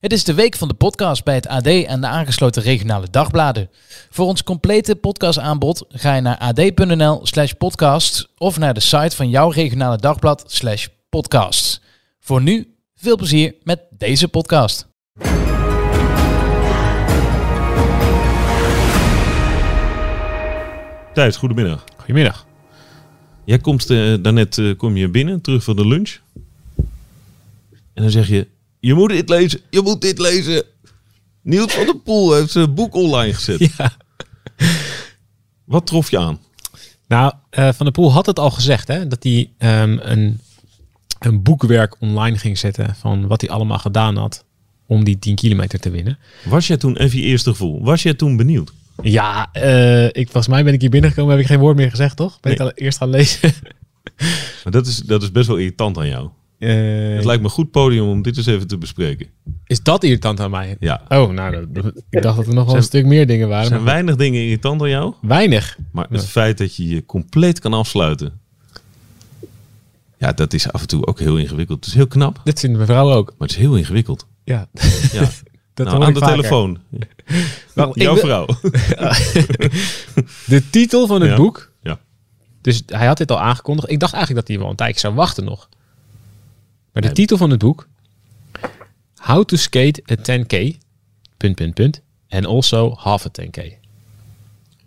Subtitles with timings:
[0.00, 3.70] Het is de week van de podcast bij het AD en de aangesloten regionale dagbladen.
[4.10, 9.28] Voor ons complete podcastaanbod ga je naar ad.nl slash podcast of naar de site van
[9.28, 11.82] jouw regionale dagblad slash podcast.
[12.20, 14.88] Voor nu, veel plezier met deze podcast.
[21.14, 21.84] Thijs, goedemiddag.
[21.96, 22.46] Goedemiddag.
[23.44, 26.18] Jij komt eh, daarnet eh, kom je binnen, terug van de lunch.
[27.94, 28.48] En dan zeg je,
[28.80, 30.64] je moet dit lezen, je moet dit lezen.
[31.42, 33.70] Niels van der Poel heeft zijn boek online gezet.
[33.76, 33.92] Ja.
[35.64, 36.38] Wat trof je aan?
[37.08, 40.40] Nou, eh, Van der Poel had het al gezegd, hè, dat hij ehm, een,
[41.18, 44.44] een boekwerk online ging zetten van wat hij allemaal gedaan had
[44.86, 46.18] om die 10 kilometer te winnen.
[46.44, 48.72] Was jij toen, even je eerste gevoel, was jij toen benieuwd?
[49.02, 52.16] Ja, eh, ik, volgens mij ben ik hier binnengekomen, heb ik geen woord meer gezegd,
[52.16, 52.40] toch?
[52.40, 53.52] Ben ik al eerst gaan lezen?
[54.64, 56.28] Maar dat is, dat is best wel irritant aan jou.
[56.60, 59.26] Eh, Het lijkt me een goed podium om dit eens even te bespreken.
[59.66, 60.76] is dat irritant aan mij?
[60.80, 61.02] Ja.
[61.08, 61.66] Oh, nou,
[62.10, 63.66] ik dacht dat er nog wel Zijn- een stuk meer dingen Er waren.
[63.66, 65.78] zijn maar weinig dingen irritant aan jou, weinig.
[65.92, 68.40] maar het feit dat je je compleet kan afsluiten.
[70.18, 71.78] Ja, dat is af en toe ook heel ingewikkeld.
[71.78, 73.26] Het is heel knap, Dit vindt mijn vrouw ook.
[73.38, 74.26] maar het is heel ingewikkeld.
[74.44, 74.68] Ja,
[75.12, 75.20] Ja.
[75.74, 76.36] dat nou, hoor aan ik de vaker.
[76.36, 76.78] telefoon.
[77.94, 78.46] Jouw wil- vrouw.
[80.46, 81.36] De titel van het Ja.
[81.36, 81.72] boek.
[81.82, 81.98] Ja.
[82.60, 83.90] Dus hij had dit al aangekondigd.
[83.90, 85.68] Ik dacht eigenlijk dat hij wel een tijdje zou wachten nog.
[86.92, 87.88] Maar de titel van het boek.
[89.16, 90.76] How to skate a 10k.
[91.36, 92.02] Punt, punt, punt.
[92.28, 93.78] En also half a 10k.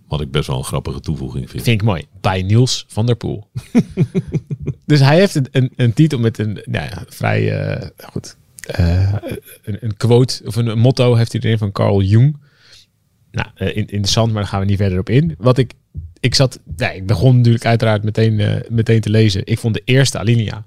[0.08, 1.64] Wat ik best wel een grappige toevoeging vind.
[1.64, 2.06] Vind ik mooi.
[2.22, 3.48] Bij Niels van der Poel.
[4.86, 8.38] dus hij heeft een, een, een titel met een nou ja, vrij eh, goed.
[8.62, 9.14] eh,
[9.64, 12.38] een, een quote of een, motto heeft hij erin van Carl Jung.
[13.32, 15.36] Nou, eh, in, interessant, maar daar gaan we niet verder op in.
[15.38, 15.74] Wat ik,
[16.20, 19.46] ik zat, nee, ik begon natuurlijk uiteraard meteen, meteen te lezen.
[19.46, 20.66] Ik vond de eerste alinea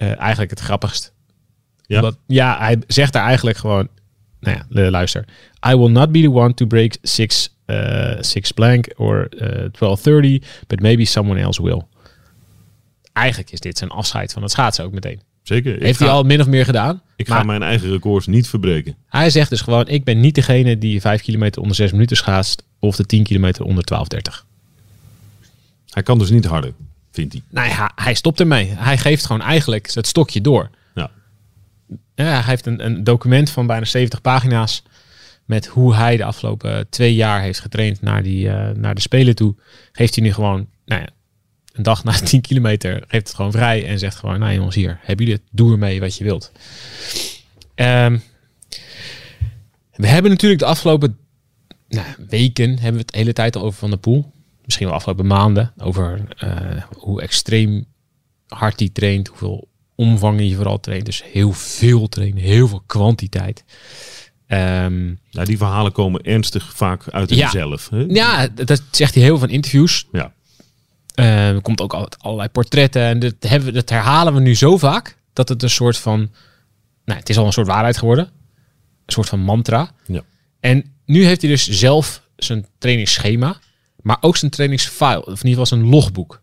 [0.00, 1.12] eh, eigenlijk het grappigst.
[1.86, 1.96] Ja.
[1.96, 3.88] Omdat, ja, hij zegt daar eigenlijk gewoon,
[4.40, 5.24] nou ja, luister.
[5.68, 10.64] I will not be the one to break six, eh, six blank or eh 1230,
[10.66, 11.82] but maybe someone else will.
[13.12, 15.20] Eigenlijk is dit zijn afscheid van het schaatsen ook meteen.
[15.42, 15.82] Zeker.
[15.82, 17.02] Heeft ga, hij al min of meer gedaan.
[17.16, 18.96] ik ga mijn eigen records niet verbreken.
[19.06, 22.62] hij zegt dus gewoon, ik ben niet degene die 5 kilometer onder 6 minuten schaatst
[22.78, 24.46] of de 10 kilometer onder 1230.
[25.90, 26.72] Hij kan dus niet harder,
[27.10, 27.42] vindt hij.
[27.50, 28.66] Nou ja, hij stopt ermee.
[28.66, 30.70] Hij geeft gewoon eigenlijk het stokje door.
[30.94, 31.10] Ja.
[32.14, 34.82] Ja, hij heeft een, een document van bijna 70 pagina's
[35.44, 39.34] met hoe hij de afgelopen twee jaar heeft getraind naar, die, eh, naar de Spelen
[39.34, 39.54] toe.
[39.92, 41.08] Geeft hij nu gewoon, nou ja,
[41.72, 44.98] een dag na 10 kilometer, geeft het gewoon vrij en zegt gewoon, nou jongens, hier,
[45.02, 46.52] hebben jullie het, doe ermee wat je wilt.
[47.74, 48.18] Ehm,
[49.94, 51.18] we hebben natuurlijk de afgelopen
[51.88, 54.32] nou, weken, hebben we het de hele tijd al over Van der Poel.
[54.70, 57.84] Misschien wel afgelopen maanden, over eh, hoe extreem
[58.48, 61.04] hard hij traint, hoeveel omvang hij vooral traint.
[61.06, 63.64] Dus heel veel trainen, heel veel kwantiteit.
[64.46, 67.36] Ehm, Nou, die verhalen komen ernstig vaak uit Ja.
[67.36, 67.88] hemzelf.
[67.88, 68.04] hè?
[68.08, 70.06] ja, dat zegt hij heel veel van interviews.
[70.12, 70.32] Ja.
[71.14, 73.02] Eh, er komt ook altijd allerlei portretten.
[73.02, 76.18] En dat, hebben, we- dat herhalen we nu zo vaak dat het een soort van.
[77.04, 78.24] Nou, het is al een soort waarheid geworden.
[79.06, 79.90] Een soort van mantra.
[80.06, 80.22] Ja.
[80.60, 83.58] En nu heeft hij dus zelf zijn trainingsschema,
[84.02, 86.42] maar ook zijn trainingsfile, of in ieder geval zijn logboek,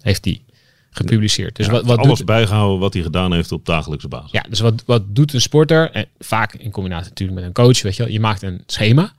[0.00, 0.42] heeft hij
[0.90, 1.56] gepubliceerd.
[1.56, 4.30] Dus Ja, wat, wat alles doet, bijgehouden wat hij gedaan heeft op dagelijkse basis.
[4.30, 5.90] ja, dus wat, wat doet een sporter?
[5.90, 8.12] En vaak in combinatie natuurlijk met een coach, weet je wel.
[8.12, 9.12] Je maakt een schema.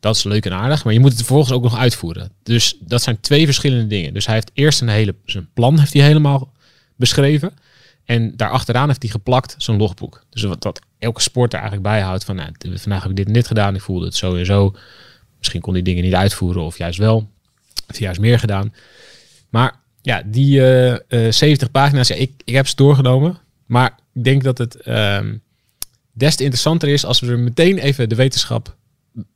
[0.00, 2.30] Dat is leuk en aardig, maar je moet het vervolgens ook nog uitvoeren.
[2.42, 4.14] Dus dat zijn twee verschillende dingen.
[4.14, 6.52] Dus hij heeft eerst een hele, zijn plan heeft hij helemaal
[6.96, 7.52] beschreven.
[8.04, 10.24] En daarachteraan heeft hij geplakt zijn logboek.
[10.30, 13.46] Dus wat, wat elke sporter eigenlijk bijhoudt van, nou, vandaag heb ik dit en dit
[13.46, 14.74] gedaan, ik voelde het zo en zo.
[15.44, 17.30] Misschien kon hij dingen niet uitvoeren of juist wel.
[17.74, 18.74] Heeft hij juist meer gedaan.
[19.50, 23.38] Maar ja, die eh, eh, 70 pagina's, ja, ik, ik heb ze doorgenomen.
[23.66, 25.36] Maar ik denk dat het ehm,
[26.12, 28.76] des te interessanter is als we er meteen even de wetenschap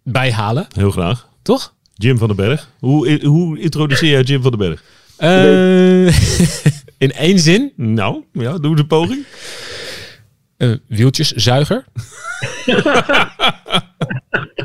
[0.03, 0.67] bij halen.
[0.75, 1.29] Heel graag.
[1.43, 1.75] Toch?
[1.95, 2.69] Jim van den Berg.
[2.79, 4.83] Hoe, hoe introduceer jij Jim van den Berg?
[5.17, 6.07] Eh,
[7.05, 9.25] in één zin, Nou, ja, doe de poging.
[10.87, 11.85] wieltjeszuiger.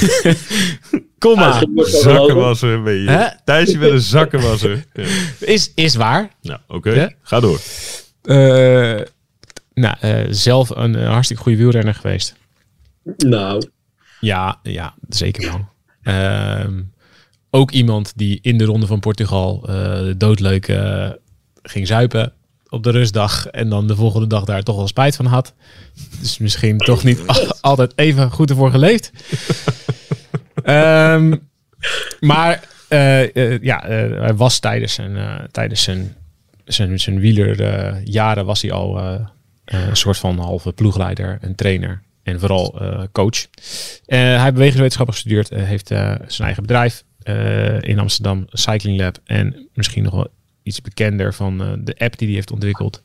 [1.18, 1.64] Kom maar.
[1.76, 3.10] Zakkenwasser ben je.
[3.10, 3.26] Hè?
[3.44, 4.84] Thijsje met een zakkenwasser.
[4.92, 5.04] Ja.
[5.38, 6.30] Is, is waar.
[6.42, 6.90] Nou, oké.
[6.90, 7.10] Ja?
[7.22, 7.60] Ga door.
[8.22, 9.00] Eh,
[9.74, 12.34] nou, eh, zelf een hartstikke goede wielrenner geweest.
[13.16, 13.68] Nou,
[14.20, 15.68] Ja, ja zeker wel.
[16.02, 16.80] Ehm,
[17.50, 21.10] ook iemand die in de ronde van Portugal eh doodleuk eh,
[21.62, 22.32] ging zuipen
[22.68, 25.54] op de rustdag en dan de volgende dag daar toch wel spijt van had.
[26.20, 27.20] Dus misschien toch niet
[27.60, 29.10] altijd even goed ervoor geleefd.
[30.70, 31.36] Ehm,
[32.20, 36.16] maar eh, eh, ja, eh, hij was tijdens zijn, tijdens zijn,
[36.64, 38.98] zijn, zijn wielerjaren was hij al
[39.64, 42.80] een soort van halve ploegleider, een trainer en vooral
[43.12, 43.46] coach.
[44.06, 47.04] Hij heeft bewegingswetenschap gestudeerd, heeft zijn eigen bedrijf
[47.80, 49.18] in Amsterdam, Cycling Lab.
[49.24, 50.28] En misschien nog wel
[50.62, 53.02] iets bekender van de app die hij heeft ontwikkeld.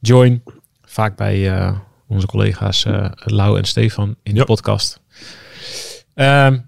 [0.00, 0.42] Join,
[0.82, 1.72] vaak bij
[2.08, 4.44] onze collega's eh Lau en Stefan in de Ja.
[4.44, 5.00] podcast.
[6.14, 6.58] Ehm,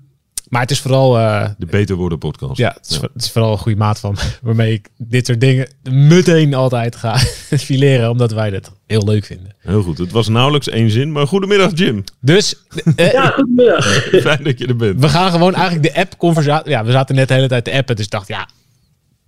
[0.54, 2.56] maar het is vooral eh, De Beter Worden podcast.
[2.58, 5.40] ja, het is, het is vooral een goede maat van me, waarmee ik dit soort
[5.40, 7.16] dingen meteen altijd ga
[7.68, 9.54] fileren, omdat wij dat heel leuk vinden.
[9.58, 9.98] Heel goed.
[9.98, 12.04] Het was nauwelijks één zin, maar goedemiddag Jim.
[12.20, 12.54] Dus
[12.96, 13.84] eh, Ja, goedemiddag.
[14.26, 15.00] Fijn dat je er bent.
[15.00, 16.70] we gaan gewoon eigenlijk de app conversatie.
[16.70, 18.48] Ja, we zaten net de hele tijd te appen, dus ik dacht, ja,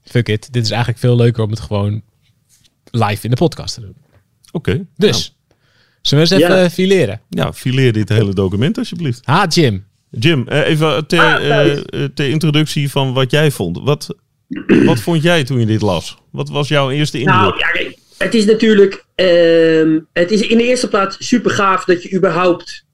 [0.04, 0.52] fuck it.
[0.52, 2.02] Dit is eigenlijk veel leuker om het gewoon
[2.90, 3.96] live in de podcast te doen.
[4.52, 4.86] Oké.
[4.96, 5.36] Dus,
[6.02, 6.56] zullen we eens Ja.
[6.56, 7.20] even fileren?
[7.28, 9.20] Nou, ja, fileer dit hele document alsjeblieft.
[9.24, 9.84] Ha, Jim.
[10.18, 11.82] Jim, eh, even ter, Ah, eh, eh,
[12.14, 13.80] ter introductie van wat jij vond.
[13.82, 14.16] Wat,
[14.84, 16.16] wat vond jij toen je dit las?
[16.32, 17.36] Wat was jouw eerste indruk?
[17.36, 19.04] Nou, ja, het is natuurlijk.
[19.14, 22.84] ehm, het is in de eerste plaats super gaaf dat je überhaupt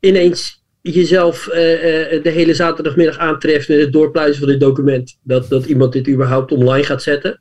[0.00, 5.18] ineens jezelf de hele zaterdagmiddag aantreft met het doorpluizen van dit document.
[5.22, 7.40] Dat, dat iemand dit überhaupt online gaat zetten.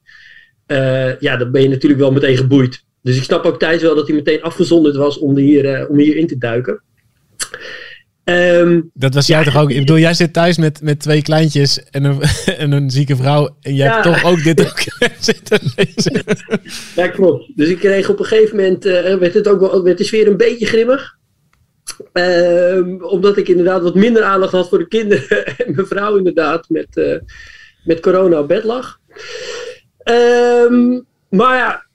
[1.20, 2.84] Ja, dan ben je natuurlijk wel meteen geboeid.
[3.02, 6.16] Dus ik snap ook Thijs wel dat hij meteen afgezonderd was om hier, om hier
[6.16, 6.82] in te duiken.
[8.26, 9.70] Ehm, Dat was jij toch ook?
[9.72, 12.22] Ik bedoel, jij zit thuis met, met twee kleintjes en een,
[12.58, 13.58] en een zieke vrouw.
[13.62, 13.92] En jij Ja.
[13.94, 16.24] hebt toch ook dit document zitten lezen.
[16.96, 17.52] Ja, klopt.
[17.56, 20.28] Dus ik kreeg op een gegeven moment, eh, werd het ook wel, werd de sfeer
[20.28, 21.18] een beetje grimmig.
[22.14, 26.66] Ehm, omdat ik inderdaad wat minder aandacht had voor de kinderen en mijn vrouw inderdaad
[26.70, 27.18] met, eh,
[27.84, 29.00] met corona op bed lag.
[30.04, 31.00] Ehm,
[31.30, 31.86] maar ja,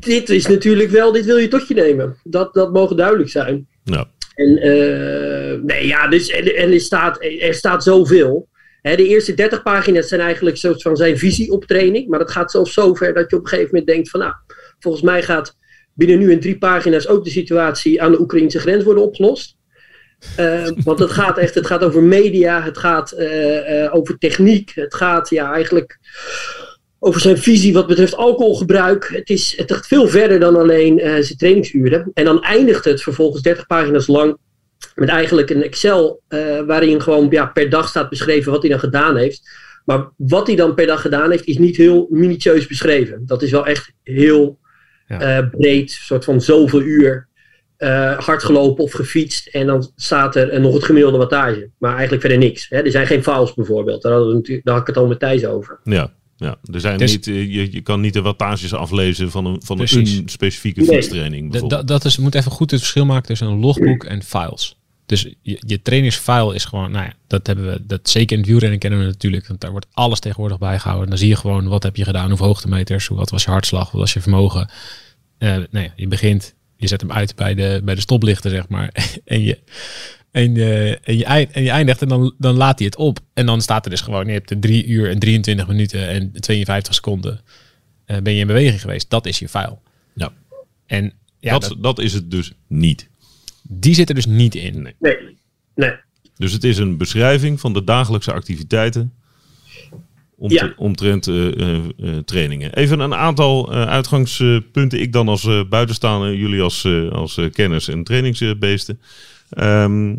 [0.00, 2.16] dit is natuurlijk wel, dit wil je tot je nemen.
[2.24, 3.66] Dat, dat mogen duidelijk zijn.
[3.84, 5.31] Nou, En eh,
[5.62, 8.48] nee, ja, dus en, er, staat, er staat zoveel.
[8.82, 12.08] De eerste 30 pagina's zijn eigenlijk soort van zijn visie op training.
[12.08, 14.32] Maar dat gaat zelfs zo ver dat je op een gegeven moment denkt van nou,
[14.78, 15.56] volgens mij gaat
[15.94, 19.56] binnen nu in drie pagina's ook de situatie aan de Oekraïnse grens worden opgelost.
[20.36, 24.72] Eh, want het gaat echt, het gaat over media, het gaat eh, eh, over techniek,
[24.74, 25.98] het gaat ja eigenlijk
[26.98, 29.08] over zijn visie wat betreft alcoholgebruik.
[29.12, 32.10] Het, is, het gaat veel verder dan alleen zijn trainingsuren.
[32.14, 34.36] En dan eindigt het vervolgens 30 pagina's lang
[34.94, 38.78] met eigenlijk een Excel eh, waarin gewoon ja, per dag staat beschreven wat hij dan
[38.80, 39.50] gedaan heeft.
[39.84, 43.22] Maar wat hij dan per dag gedaan heeft, is niet heel minutieus beschreven.
[43.26, 44.58] Dat is wel echt heel
[45.06, 45.20] Ja.
[45.20, 47.28] eh, breed, soort van zoveel uur
[47.76, 49.46] eh, hard gelopen of gefietst.
[49.46, 51.70] En dan staat er nog het gemiddelde wattage.
[51.78, 52.66] Maar eigenlijk verder niks.
[52.68, 52.78] Hè.
[52.82, 54.02] Er zijn geen files bijvoorbeeld.
[54.02, 55.80] Daar, hadden we natuurlijk, daar had ik het al met Thijs over.
[55.84, 56.12] ja.
[56.42, 59.62] Ja, er zijn Dus- niet, eh, je, je kan niet de wattages aflezen van een,
[59.64, 60.16] van Precies.
[60.16, 60.88] een specifieke Nee.
[60.88, 61.42] fietstraining.
[61.42, 61.88] Dat, bijvoorbeeld.
[61.88, 64.76] dat, dat is, moet even goed het verschil maken tussen een logboek en files.
[65.06, 68.48] Dus je, je trainingsfile is gewoon, nou ja, dat hebben we, dat zeker in het
[68.50, 71.08] wielrennen kennen we natuurlijk, want daar wordt alles tegenwoordig bijgehouden.
[71.08, 73.90] Dan zie je gewoon, wat heb je gedaan, hoeveel hoogtemeters, hoe- wat was je hartslag,
[73.90, 74.70] wat was je vermogen.
[75.38, 78.68] Eh nou ja, je begint, je zet hem uit bij de, bij de stoplichten, zeg
[78.68, 78.90] maar,
[79.24, 79.58] en je,
[80.32, 83.18] en, je, en, je, eind- en je eindigt en dan, dan laat hij het op.
[83.34, 86.32] En dan staat er dus gewoon, je hebt er 3 uur en 23 minuten en
[86.40, 87.40] 52 seconden
[88.04, 89.10] eh, ben je in beweging geweest.
[89.10, 89.78] Dat is je file.
[90.14, 90.32] ja.
[90.86, 93.08] En ja, dat, dat- dat is het dus niet.
[93.62, 94.82] die zit er dus niet in.
[94.82, 94.94] Nee.
[94.98, 95.16] Nee,
[95.74, 95.92] nee.
[96.36, 99.12] Dus het is een beschrijving van de dagelijkse activiteiten
[100.36, 100.72] om Ja.
[100.76, 102.74] omtrent eh, eh, eh, trainingen.
[102.74, 105.00] Even een aantal eh, uitgangspunten.
[105.00, 109.00] Ik dan als eh, buitenstaander, jullie als, eh, als eh, kenners en trainingsbeesten.
[109.52, 110.16] Ehm,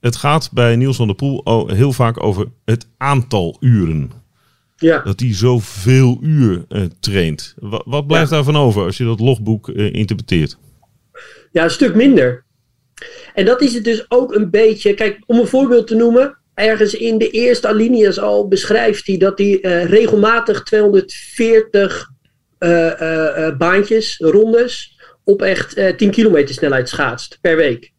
[0.00, 4.10] het gaat bij Niels van der Poel heel vaak over het aantal uren.
[4.76, 4.98] Ja.
[5.02, 7.54] Dat hij zoveel uur eh, traint.
[7.58, 8.34] Wat, wat blijft Ja.
[8.36, 10.58] daarvan over als je dat logboek eh, interpreteert?
[11.52, 12.44] Ja, een stuk minder.
[13.34, 14.94] En dat is het dus ook een beetje.
[14.94, 16.38] Kijk, om een voorbeeld te noemen.
[16.54, 22.10] Ergens in de eerste alinea's al beschrijft hij dat hij eh, regelmatig 240
[22.58, 27.92] eh, eh, eh, baantjes, rondes, op echt eh 10 kilometer snelheid schaatst per week.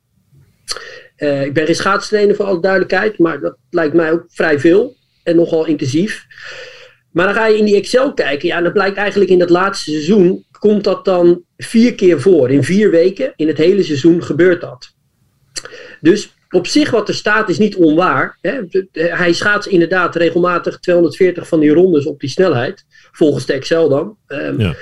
[1.16, 4.96] Eh, ik ben geen schaatstrainer voor alle duidelijkheid, maar dat lijkt mij ook vrij veel
[5.24, 6.26] en nogal intensief.
[7.12, 8.48] Maar dan ga je in die Excel kijken.
[8.48, 10.46] Ja, en dat blijkt eigenlijk in dat laatste seizoen.
[10.60, 12.52] Komt dat dan vier keer voor.
[12.52, 14.94] In vier weken, in het hele seizoen, gebeurt dat.
[16.02, 18.38] Dus op zich wat er staat is niet onwaar.
[18.42, 18.60] Hè.
[18.92, 22.86] Hij schaats inderdaad regelmatig 240 van die rondes op die snelheid.
[23.12, 24.18] Volgens de Excel dan.
[24.28, 24.76] Ehm, Ja.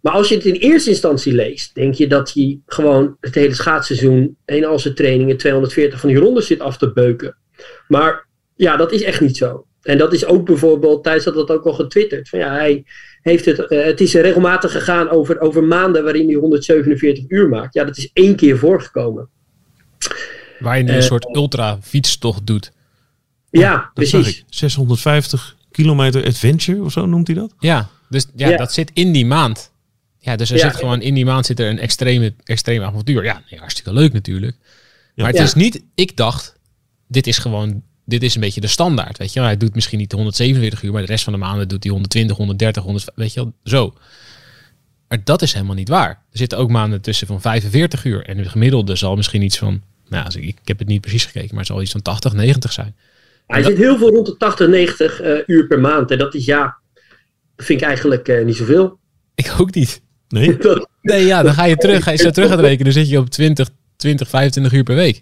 [0.00, 3.54] Maar als je het in eerste instantie leest, denk je dat hij gewoon het hele
[3.54, 7.36] schaatsseizoen in al zijn trainingen 240 van die rondes zit af te beuken.
[7.88, 8.26] Maar
[8.56, 9.66] ja, dat is echt niet zo.
[9.82, 12.28] En dat is ook bijvoorbeeld, Thijs had dat ook al getwitterd.
[12.28, 12.84] Van ja, hij
[13.22, 17.74] heeft het, eh, het is regelmatig gegaan over, over maanden waarin hij 147 uur maakt.
[17.74, 19.28] Ja, dat is één keer voorgekomen.
[20.58, 22.72] Waar je nu een Eh, soort ultra fietstocht doet.
[23.50, 24.38] Ja, zag precies.
[24.38, 24.44] ik.
[24.48, 27.54] 650 kilometer adventure of zo noemt hij dat?
[27.58, 28.56] Ja, dus ja, Ja.
[28.56, 29.72] dat zit in die maand.
[30.28, 30.70] Ja, dus er Ja.
[30.70, 33.24] zit gewoon in die maand zit er een extreme, extreme avontuur.
[33.24, 34.56] Ja, nee, hartstikke leuk natuurlijk.
[35.14, 35.42] Maar het Ja.
[35.42, 36.54] is niet, ik dacht,
[37.06, 39.18] dit is gewoon, dit is een beetje de standaard.
[39.18, 41.68] Weet je, hij doet misschien niet de 147 uur, maar de rest van de maanden
[41.68, 43.94] doet hij 120, 130, 100, weet je wel, zo.
[45.08, 46.08] Maar dat is helemaal niet waar.
[46.08, 48.24] Er zitten ook maanden tussen van 45 uur.
[48.26, 51.58] En de gemiddelde zal misschien iets van, nou, ik, heb het niet precies gekeken, maar
[51.58, 52.96] het zal iets van 80, 90 zijn.
[53.46, 56.10] Hij zit heel veel rond de 80, 90 eh, uur per maand.
[56.10, 56.76] En dat is ja,
[57.56, 58.98] vind ik eigenlijk eh, niet zoveel.
[59.34, 60.00] Ik ook niet.
[60.28, 60.56] Nee?
[60.56, 63.08] Dat- Nee, ja, dan ga je terug, ga je zo terug gaan rekenen, dan zit
[63.10, 65.20] je op 20, 20, 25 uur per week.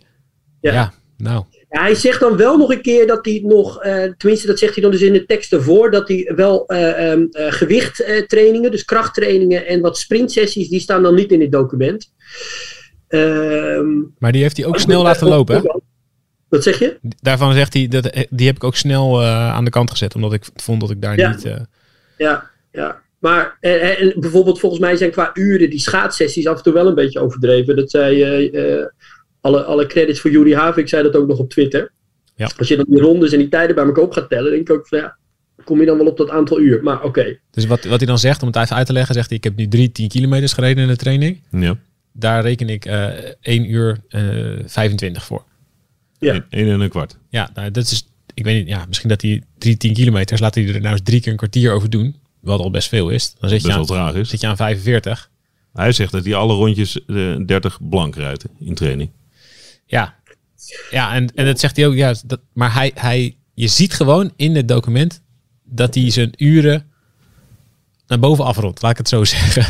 [0.60, 0.72] Ja.
[0.72, 1.44] ja nou.
[1.70, 4.75] Ja, hij zegt dan wel nog een keer dat hij nog, eh, tenminste dat zegt
[4.75, 8.84] hij dan dus in de tekst ervoor, dat hij wel eh ehm, eh, gewichttrainingen, dus
[8.84, 12.12] krachttrainingen en wat sprintsessies, die staan dan niet in het document.
[13.08, 15.56] Ehm, Maar die heeft hij ook snel laten lopen.
[15.56, 15.62] Hè?
[16.48, 16.98] Wat zeg je?
[17.20, 20.14] Daarvan zegt hij, dat, die heb ik ook snel eh, aan de kant gezet.
[20.14, 21.30] Omdat ik vond dat ik daar Ja.
[21.30, 21.44] niet...
[21.44, 21.56] eh,
[22.18, 23.00] Ja, ja.
[23.26, 26.87] Maar eh, en bijvoorbeeld volgens mij zijn qua uren die schaatssessies af en toe wel
[26.87, 27.76] een beetje overdreven.
[27.76, 28.87] Dat zei eh, eh,
[29.40, 31.92] alle, alle credits voor Juri Havik zei dat ook nog op Twitter.
[32.35, 32.50] Ja.
[32.59, 34.76] Als je dan die rondes en die tijden bij elkaar op gaat tellen, denk ik
[34.76, 35.16] ook van ja,
[35.64, 36.83] kom je dan wel op dat aantal uur.
[36.83, 37.38] Maar oké.
[37.50, 39.37] dus wat, wat hij dan zegt, om het even uit te leggen, zegt hij...
[39.37, 41.40] Ik heb nu drie 10 kilometers gereden in de training.
[41.50, 41.76] Ja.
[42.12, 43.09] Daar reken ik eh
[43.40, 44.23] 1 uur eh
[44.66, 45.45] 25 voor.
[46.18, 46.35] Ja.
[46.35, 47.18] Eén één en een kwart.
[47.28, 48.09] Ja, nou, dat is...
[48.35, 50.40] Ik weet niet, ja, misschien dat hij drie 10 kilometers...
[50.40, 52.16] Laat hij er nou eens drie keer een kwartier over doen.
[52.40, 53.35] Wat al best veel is.
[53.40, 54.28] Dan zit je, aan, wel traag is.
[54.28, 55.31] zit je aan 45.
[55.73, 59.11] Hij zegt dat hij alle rondjes eh 30 blank rijdt in training.
[59.87, 60.14] Ja,
[60.90, 61.95] ja en, en dat zegt hij ook.
[61.95, 65.23] Ja, dat, maar hij, hij, je ziet gewoon in het document
[65.64, 66.90] dat hij zijn uren
[68.07, 68.83] naar boven afrondt.
[68.83, 69.64] Laat ik het zo zeggen.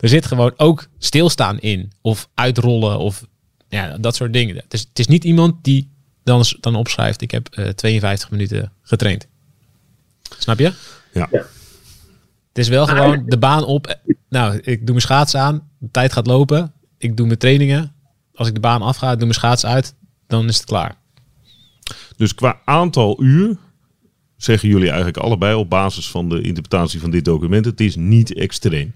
[0.00, 1.92] er zit gewoon ook stilstaan in.
[2.00, 2.98] Of uitrollen.
[2.98, 3.24] Of
[3.68, 4.56] ja, dat soort dingen.
[4.56, 5.90] Het is, het is niet iemand die
[6.24, 7.20] dan, dan opschrijft.
[7.20, 9.26] Ik heb eh 52 minuten getraind.
[10.38, 10.72] Snap je?
[11.12, 11.28] Ja.
[11.30, 11.46] Ja.
[12.56, 13.98] Het is wel gewoon de baan op.
[14.28, 15.70] Nou, ik doe mijn schaats aan.
[15.78, 16.72] De tijd gaat lopen.
[16.98, 17.94] Ik doe mijn trainingen.
[18.34, 19.94] Als ik de baan afga, doe mijn schaats uit.
[20.26, 20.96] Dan is het klaar.
[22.16, 23.56] Dus qua aantal uur
[24.36, 28.34] zeggen jullie eigenlijk allebei op basis van de interpretatie van dit document, het is niet
[28.34, 28.94] extreem.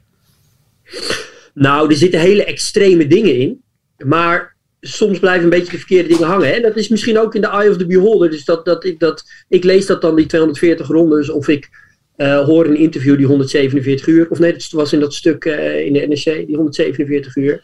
[1.54, 3.62] Nou, er zitten hele extreme dingen in.
[4.04, 6.48] Maar soms blijven een beetje de verkeerde dingen hangen.
[6.48, 6.60] Hè?
[6.60, 8.30] Dat is misschien ook in de eye of the beholder.
[8.30, 11.30] Dus dat, dat, ik, dat, ik lees dat dan die 240 rondes.
[11.30, 11.89] Of ik
[12.20, 14.30] eh, hoor een interview die 147 uur.
[14.30, 17.60] Of nee, dat was in dat stuk eh, in de NRC, die 147 uur.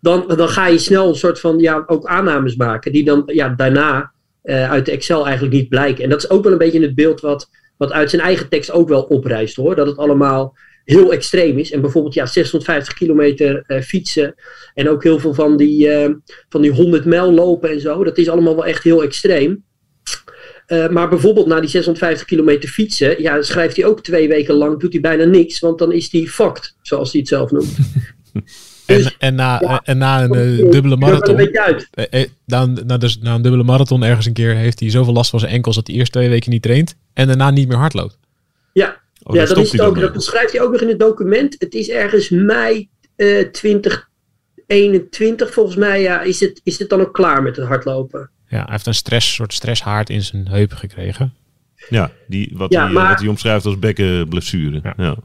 [0.00, 2.92] Dan, dan ga je snel een soort van ja, ook aannames maken.
[2.92, 4.12] Die dan ja, daarna
[4.42, 6.04] eh, uit de Excel eigenlijk niet blijken.
[6.04, 8.48] En dat is ook wel een beetje in het beeld wat, wat uit zijn eigen
[8.48, 9.74] tekst ook wel oprijst hoor.
[9.74, 11.72] Dat het allemaal heel extreem is.
[11.72, 14.34] En bijvoorbeeld ja, 650 kilometer fietsen.
[14.74, 15.90] En ook heel veel van die,
[16.48, 18.04] van die 100 mijl lopen en zo.
[18.04, 19.64] Dat is allemaal wel echt heel extreem.
[20.68, 24.80] Eh, maar bijvoorbeeld na die 650 kilometer fietsen, ja, schrijft hij ook twee weken lang,
[24.80, 27.76] doet hij bijna niks, want dan is hij fucked, zoals hij het zelf noemt.
[28.86, 29.80] En, Dus- en, na, ja.
[29.84, 31.56] en na een eh, dubbele een marathon.
[31.58, 31.88] uit.
[31.92, 35.12] eh, na, een- na, dus, na een dubbele marathon ergens een keer heeft hij zoveel
[35.12, 36.96] last van zijn enkels dat hij eerst twee weken niet traint.
[37.14, 38.18] En daarna niet meer hardloopt.
[38.72, 40.98] Ja, Oh, ja dat, is het hij ook, dat beschrijft hij ook nog in het
[40.98, 41.56] document.
[41.58, 43.44] Het is ergens mei eh
[44.66, 48.30] 2021 volgens mij, ja, is, het, is het dan ook klaar met het hardlopen.
[48.48, 51.34] Ja, hij heeft een stress, soort stresshaard in zijn heupen gekregen.
[51.88, 54.80] Ja, die, wat, Ja, hij, eh, maar- wat hij omschrijft als bekkenblessure.
[54.82, 54.94] Ja.
[54.96, 55.16] Ja.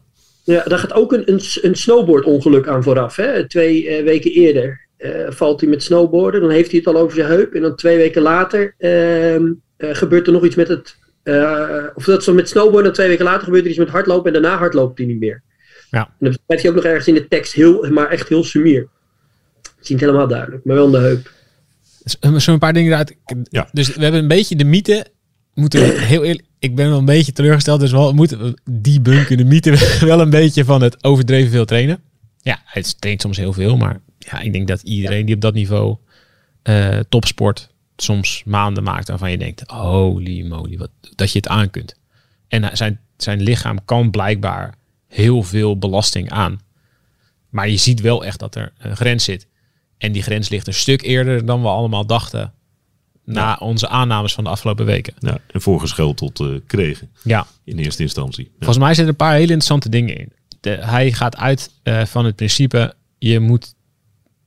[0.43, 3.15] Ja, daar gaat ook een, een, een snowboardongeluk aan vooraf.
[3.15, 3.47] Hè?
[3.47, 6.41] Twee eh, weken eerder eh, valt hij met snowboarden.
[6.41, 7.53] Dan heeft hij het al over zijn heup.
[7.53, 10.97] En dan twee weken later ehm, eh, gebeurt er nog iets met het...
[11.23, 12.85] eh, of dat zo met snowboarden.
[12.87, 14.33] En twee weken later gebeurt er iets met hardlopen.
[14.33, 15.41] En daarna hardloopt hij niet meer.
[15.89, 15.99] Ja.
[16.19, 17.53] En dat schrijft hij ook nog ergens in de tekst.
[17.53, 18.87] Heel, maar echt heel sumier.
[19.61, 20.65] Het is niet helemaal duidelijk.
[20.65, 21.31] Maar wel aan de heup.
[22.03, 23.15] Dus, eh, Zo'n paar dingen eruit.
[23.49, 23.69] Ja.
[23.71, 25.05] Dus we hebben een beetje de mythe.
[25.53, 27.79] Moeten we heel eerlijk, ik ben wel een beetje teleurgesteld.
[27.79, 32.01] Dus wel moeten we debunken de mythe wel een beetje van het overdreven veel trainen.
[32.41, 33.77] Ja, hij traint soms heel veel.
[33.77, 35.97] Maar ja, ik denk dat iedereen die op dat niveau
[36.61, 41.69] eh, topsport soms maanden maakt waarvan je denkt, holy moly, wat, dat je het aan
[41.69, 41.95] kunt.
[42.47, 44.75] En zijn, zijn lichaam kan blijkbaar
[45.07, 46.59] heel veel belasting aan.
[47.49, 49.47] Maar je ziet wel echt dat er een grens zit.
[50.03, 52.53] En die grens ligt een stuk eerder dan we allemaal dachten.
[53.25, 55.13] Na onze aannames van de afgelopen weken.
[55.19, 58.43] Ja, en voorgeschoteld eh kregen Ja, in eerste instantie.
[58.43, 58.51] Ja.
[58.57, 60.31] volgens mij zitten er een paar hele interessante dingen in.
[60.59, 63.75] De, hij gaat uit eh, van het principe: je moet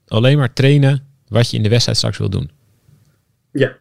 [0.07, 2.51] alleen maar trainen wat je in de wedstrijd straks wil doen.
[3.53, 3.77] Ja.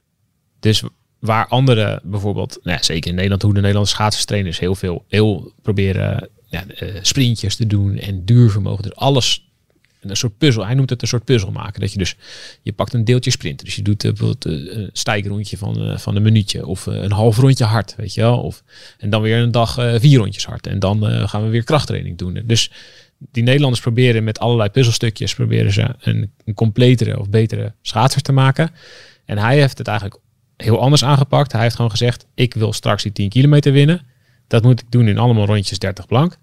[0.59, 0.83] Dus
[1.19, 3.95] waar anderen bijvoorbeeld, nou ja, zeker in Nederland, hoe de Nederlandse
[4.45, 8.83] is heel veel, heel proberen ja, eh, sprintjes te doen en duurvermogen.
[8.83, 9.44] Dus alles,
[10.09, 10.65] een soort puzzel.
[10.65, 11.81] Hij noemt het een soort puzzel maken.
[11.81, 12.15] Dat je dus,
[12.61, 13.63] je pakt een deeltje sprint.
[13.65, 17.11] Dus je doet eh, bijvoorbeeld eh, een stijgrondje van, eh, van een minuutje of een
[17.11, 18.41] half rondje hard, weet je wel.
[18.41, 18.63] Of,
[18.97, 20.67] en dan weer een dag vier rondjes hard.
[20.67, 22.41] En dan gaan we weer krachttraining doen.
[22.45, 22.71] Dus
[23.31, 28.31] Die Nederlanders proberen met allerlei puzzelstukjes proberen ze een, een completere of betere schaatser te
[28.31, 28.69] maken.
[29.25, 30.19] En hij heeft het eigenlijk
[30.57, 31.51] heel anders aangepakt.
[31.51, 34.01] Hij heeft gewoon gezegd, ik wil straks die 10 kilometer winnen.
[34.47, 36.37] Dat moet ik doen in allemaal rondjes 30 blank.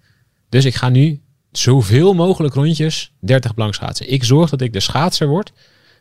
[0.49, 1.21] Dus ik ga nu
[1.57, 4.11] zoveel mogelijk rondjes 30 blank schaatsen.
[4.11, 5.51] Ik zorg dat ik de schaatser word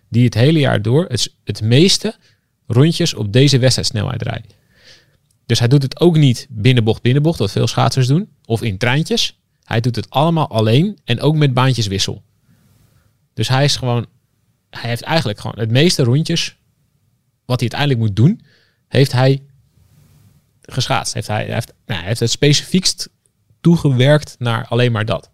[0.09, 2.17] die het hele jaar door het, het meeste
[2.67, 4.55] rondjes op deze wedstrijdsnelheid rijdt.
[5.47, 9.39] Dus hij doet het ook niet binnenbocht, binnenbocht, wat veel schaatsers doen, of in treintjes.
[9.65, 12.23] Hij doet het allemaal alleen en ook met baantjeswissel.
[13.35, 14.07] Dus hij is gewoon,
[14.71, 16.57] hij heeft eigenlijk gewoon het meeste rondjes
[17.45, 18.41] wat hij uiteindelijk moet doen,
[18.89, 19.43] heeft hij
[20.63, 21.15] geschaatst.
[21.15, 23.09] Heeft hij, heeft, nou, hij heeft het specifiekst
[23.61, 25.31] toegewerkt naar alleen maar dat.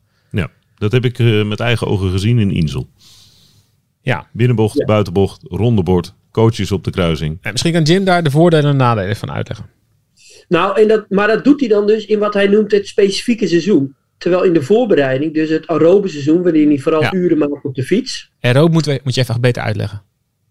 [0.78, 2.88] Dat heb ik eh, met eigen ogen gezien in Insel.
[4.02, 4.84] Ja, Binnenbocht, Ja.
[4.84, 7.38] buitenbocht, rondebord, coaches op de kruising.
[7.40, 9.66] en misschien kan Jim daar de voordelen en nadelen van uitleggen.
[10.48, 13.46] Nou, en dat, maar dat doet hij dan dus in wat hij noemt het specifieke
[13.48, 13.94] seizoen.
[14.18, 17.12] Terwijl in de voorbereiding, dus het aerobe seizoen, waarin hij vooral Ja.
[17.14, 18.30] uren maakt op de fiets.
[18.40, 20.02] Aeroop moet, we- moet je even beter uitleggen.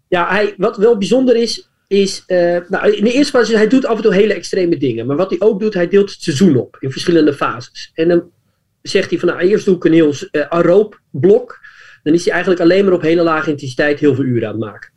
[0.08, 3.86] Ja, hij, wat wel bijzonder is, is uh, nou, in de eerste plaats, hij doet
[3.86, 5.06] af en toe hele extreme dingen.
[5.06, 7.90] Maar wat hij ook doet, hij deelt het seizoen op in verschillende fases.
[7.94, 8.22] En dan
[8.88, 11.58] zegt hij van, nou, eerst doe ik een heel uh, blok.
[12.02, 14.64] Dan is hij eigenlijk alleen maar op hele lage intensiteit heel veel uren aan het
[14.64, 14.90] maken.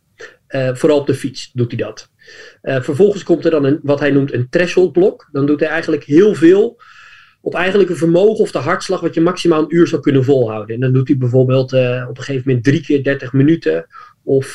[0.49, 2.09] Uh, vooral op de fiets doet hij dat.
[2.63, 5.29] Uh, vervolgens komt er dan een, wat hij noemt een threshold blok.
[5.31, 6.81] Dan doet hij eigenlijk heel veel
[7.41, 10.75] op eigenlijk een vermogen of de hartslag wat je maximaal een uur zou kunnen volhouden.
[10.75, 13.87] En dan doet hij bijvoorbeeld op een gegeven moment drie keer 30 minuten
[14.23, 14.45] of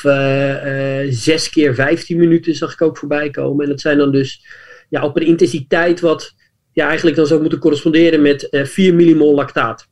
[1.09, 3.63] zes keer 15 minuten zag ik ook voorbij komen.
[3.63, 4.45] En dat zijn dan dus
[4.89, 6.35] ja, op een intensiteit wat
[6.77, 9.87] ja, eigenlijk dan zou moeten corresponderen met uh, 4 millimol lactaat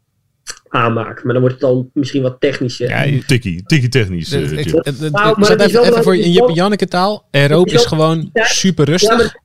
[0.67, 1.23] aanmaken.
[1.23, 2.89] Maar dan wordt het dan misschien wat technischer.
[2.89, 4.33] Ja, tikkie, tikkie technisch.
[4.33, 7.27] Uh, ik, het, nou, maar even, even voor in Jip Janneke taal.
[7.31, 9.35] Aeroop is gewoon super rustig.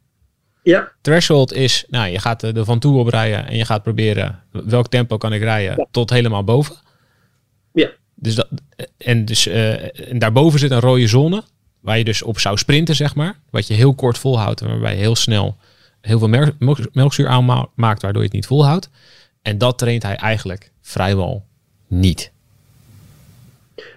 [0.63, 0.93] Ja.
[1.01, 4.89] Threshold is, nou, je gaat er van toe op rijden en je gaat proberen welk
[4.89, 5.87] tempo kan ik rijden ja.
[5.91, 6.77] tot helemaal boven.
[7.73, 7.91] Ja.
[8.15, 8.49] Dus dat,
[8.97, 11.43] en, dus, uh, en daarboven zit een rode zone,
[11.81, 13.39] waar je dus op zou sprinten, zeg maar.
[13.51, 15.57] Wat je heel kort volhoudt en waarbij je heel snel
[16.01, 18.91] heel veel melk, melk, melkzuur aanmaakt, waardoor je het niet volhoudt.
[19.43, 21.45] En dat traint hij eigenlijk vrijwel
[21.89, 22.33] niet.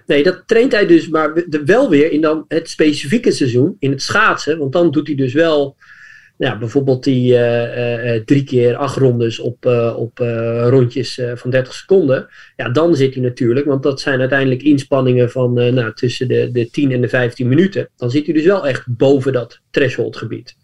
[0.06, 4.02] Nee, dat traint hij dus maar wel weer in dan het specifieke seizoen, in het
[4.02, 4.58] schaatsen.
[4.58, 5.76] Want dan doet hij dus wel
[6.36, 10.18] ja, bijvoorbeeld die uh, uh, drie keer acht rondes op, op
[10.68, 12.28] rondjes van 30 seconden.
[12.56, 16.70] Ja, dan zit hij natuurlijk, want dat zijn uiteindelijk inspanningen van nou, tussen de, de
[16.70, 17.88] 10 en de 15 minuten.
[17.96, 20.56] Dan zit hij dus wel echt boven dat threshold gebied.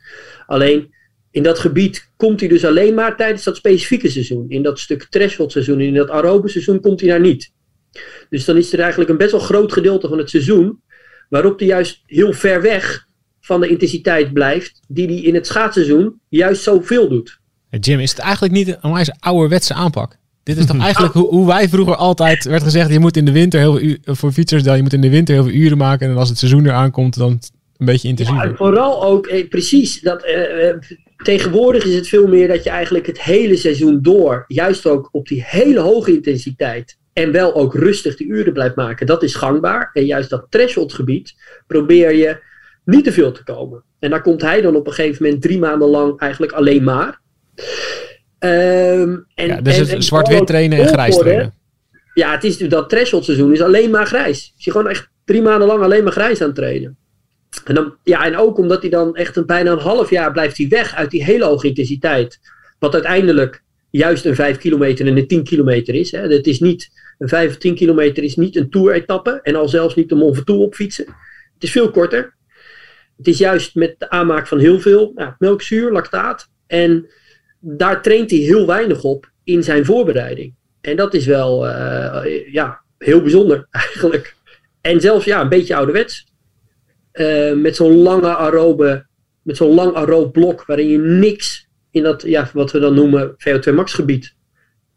[0.47, 0.95] Alleen
[1.31, 4.45] in dat gebied komt hij dus alleen maar tijdens dat specifieke seizoen.
[4.49, 7.53] In dat stuk threshold seizoen, in dat aerobe seizoen komt hij daar niet.
[8.29, 10.81] Dus dan is er eigenlijk een best wel groot gedeelte van het seizoen
[11.29, 13.09] waarop hij juist heel ver weg
[13.41, 17.39] van de intensiteit blijft, die hij in het schaatsseizoen juist zoveel doet.
[17.81, 20.19] Jim, is het eigenlijk niet een onwijs ouderwetse aanpak?
[20.43, 23.33] Dit is toch eigenlijk hoe, hoe, wij vroeger altijd werd gezegd, je moet in de
[23.33, 26.11] winter heel veel uur, voor fietsers, je moet in de winter heel veel uren maken
[26.11, 27.41] en als het seizoen eraan komt, dan
[27.77, 28.49] een beetje intensiever.
[28.49, 30.75] Ja, vooral ook, eh, precies, dat, eh,
[31.23, 35.29] tegenwoordig is het veel meer dat je eigenlijk het hele seizoen door, juist ook op
[35.29, 39.07] die hele hoge intensiteit en wel ook rustig de uren blijft maken.
[39.07, 39.91] Dat is gangbaar.
[39.93, 41.35] En juist dat threshold gebied
[41.67, 42.43] probeer je
[42.85, 43.85] niet te veel te komen.
[43.99, 47.21] En daar komt hij dan op een gegeven moment drie maanden lang eigenlijk alleen maar.
[48.39, 51.55] Um, en, ja, dus het zwart-wit trainen en grijs trainen.
[52.15, 54.55] Ja, het is, dat threshold seizoen is alleen maar grijs.
[54.59, 56.97] Is je gewoon echt drie maanden lang alleen maar grijs aan het trainen.
[57.65, 60.57] En, dan, ja, en ook omdat hij dan echt een, bijna een half jaar blijft
[60.57, 62.41] hij weg uit die hele hoge intensiteit.
[62.79, 66.11] Wat uiteindelijk juist een 5 kilometer en een 10 kilometer is.
[66.11, 66.21] Hè.
[66.21, 69.41] Het is niet, een 5 of 10 kilometer is niet een tour-etappe.
[69.43, 71.05] En al zelfs niet een Mont Ventoux opfietsen.
[71.55, 72.35] Het is veel korter.
[73.17, 76.49] Het is juist met de aanmaak van heel veel ja, melkzuur, lactaat.
[76.67, 77.11] En
[77.59, 80.55] daar traint hij heel weinig op in zijn voorbereiding.
[80.81, 84.35] En dat is wel uh, ja, heel bijzonder eigenlijk.
[84.81, 86.27] En zelfs ja, een beetje ouderwets.
[87.13, 89.07] Uh, met zo'n lange aerobe,
[89.43, 93.37] met zo'n lang aerobe blok waarin je niks in dat, ja, wat we dan noemen,
[93.37, 94.35] VO2 max gebied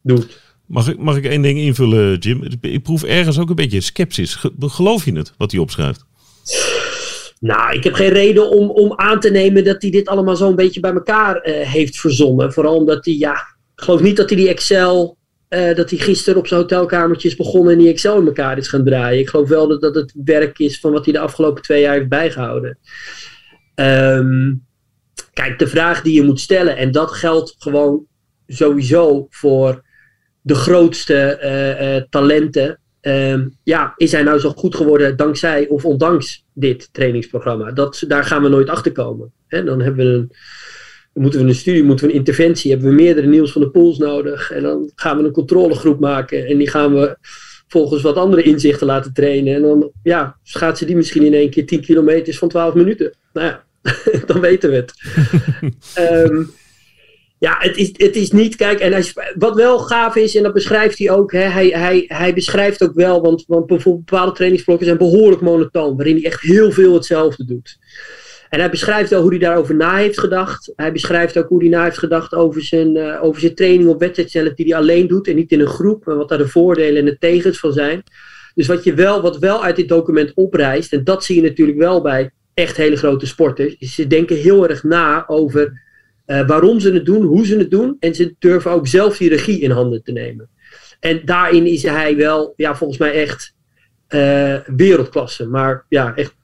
[0.01, 0.41] doet.
[0.65, 2.43] Mag ik, mag ik één ding invullen, Jim?
[2.61, 4.43] Ik proef ergens ook een beetje sceptisch.
[4.59, 6.05] Geloof je het, wat hij opschrijft?
[7.39, 10.55] Nou, ik heb geen reden om, om aan te nemen dat hij dit allemaal zo'n
[10.55, 12.53] beetje bij elkaar uh, heeft verzonnen.
[12.53, 13.33] Vooral omdat hij, ja,
[13.75, 15.17] ik geloof niet dat hij die Excel,
[15.53, 18.67] uh, dat hij gisteren op zijn hotelkamertje is begonnen en die Excel in elkaar is
[18.67, 19.19] gaan draaien.
[19.19, 21.93] Ik geloof wel dat dat het werk is van wat hij de afgelopen twee jaar
[21.93, 22.77] heeft bijgehouden.
[23.75, 24.65] Um,
[25.33, 28.05] kijk, de vraag die je moet stellen, en dat geldt gewoon
[28.47, 29.83] sowieso voor
[30.41, 36.45] de grootste uh, talenten Um, ja, is hij nou zo goed geworden dankzij of ondanks
[36.53, 37.71] dit trainingsprogramma?
[37.71, 39.33] Dat, daar gaan we nooit achter komen.
[39.47, 40.31] Dan hebben we een,
[41.13, 43.97] moeten we een studie, moeten we een interventie, hebben we meerdere Niels van de Pools
[43.97, 44.51] nodig.
[44.51, 47.17] En dan gaan we een controlegroep maken en die gaan we
[47.67, 49.55] volgens wat andere inzichten laten trainen.
[49.55, 53.13] En dan ja, ze die misschien in één keer 10 kilometers van 12 minuten.
[53.33, 53.63] Nou ja,
[54.25, 54.93] dan weten we het.
[55.93, 56.43] Ehm,
[57.43, 60.53] ja, het is, het is niet, kijk, en hij, wat wel gaaf is, en dat
[60.53, 64.85] beschrijft hij ook, hè, hij, hij, hij beschrijft ook wel, want, want bijvoorbeeld bepaalde trainingsblokken
[64.85, 67.77] zijn behoorlijk monotoon, waarin hij echt heel veel hetzelfde doet.
[68.53, 70.71] En hij beschrijft ook hoe hij daarover na heeft gedacht.
[70.75, 73.99] Hij beschrijft ook hoe hij na heeft gedacht over zijn, uh, over zijn training op
[73.99, 76.99] wedstrijdcellen die hij alleen doet en niet in een groep, maar wat daar de voordelen
[76.99, 78.03] en de tegens van zijn.
[78.55, 81.77] Dus wat, je wel, wat wel uit dit document oprijst, en dat zie je natuurlijk
[81.77, 85.81] wel bij echt hele grote sporters, is ze denken heel erg na over
[86.27, 87.97] uh, waarom ze het doen, hoe ze het doen.
[87.99, 90.49] En ze durven ook zelf die regie in handen te nemen.
[90.99, 93.55] En daarin is hij wel, ja, volgens mij echt
[94.09, 95.47] uh, wereldklasse.
[95.47, 96.41] Maar ja, echt.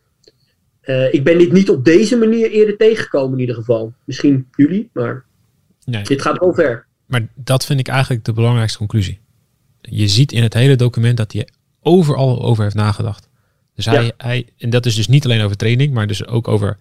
[0.89, 3.93] Uh, ik ben dit niet op deze manier eerder tegengekomen in ieder geval.
[4.03, 5.25] Misschien jullie, maar
[5.85, 6.03] nee.
[6.03, 6.85] dit gaat wel ver.
[7.05, 9.19] Maar dat vind ik eigenlijk de belangrijkste conclusie.
[9.81, 11.47] Je ziet in het hele document dat hij
[11.81, 13.29] overal over heeft nagedacht.
[13.75, 14.11] Dus hij, ja.
[14.17, 16.77] hij, en dat is dus niet alleen over training, maar dus ook over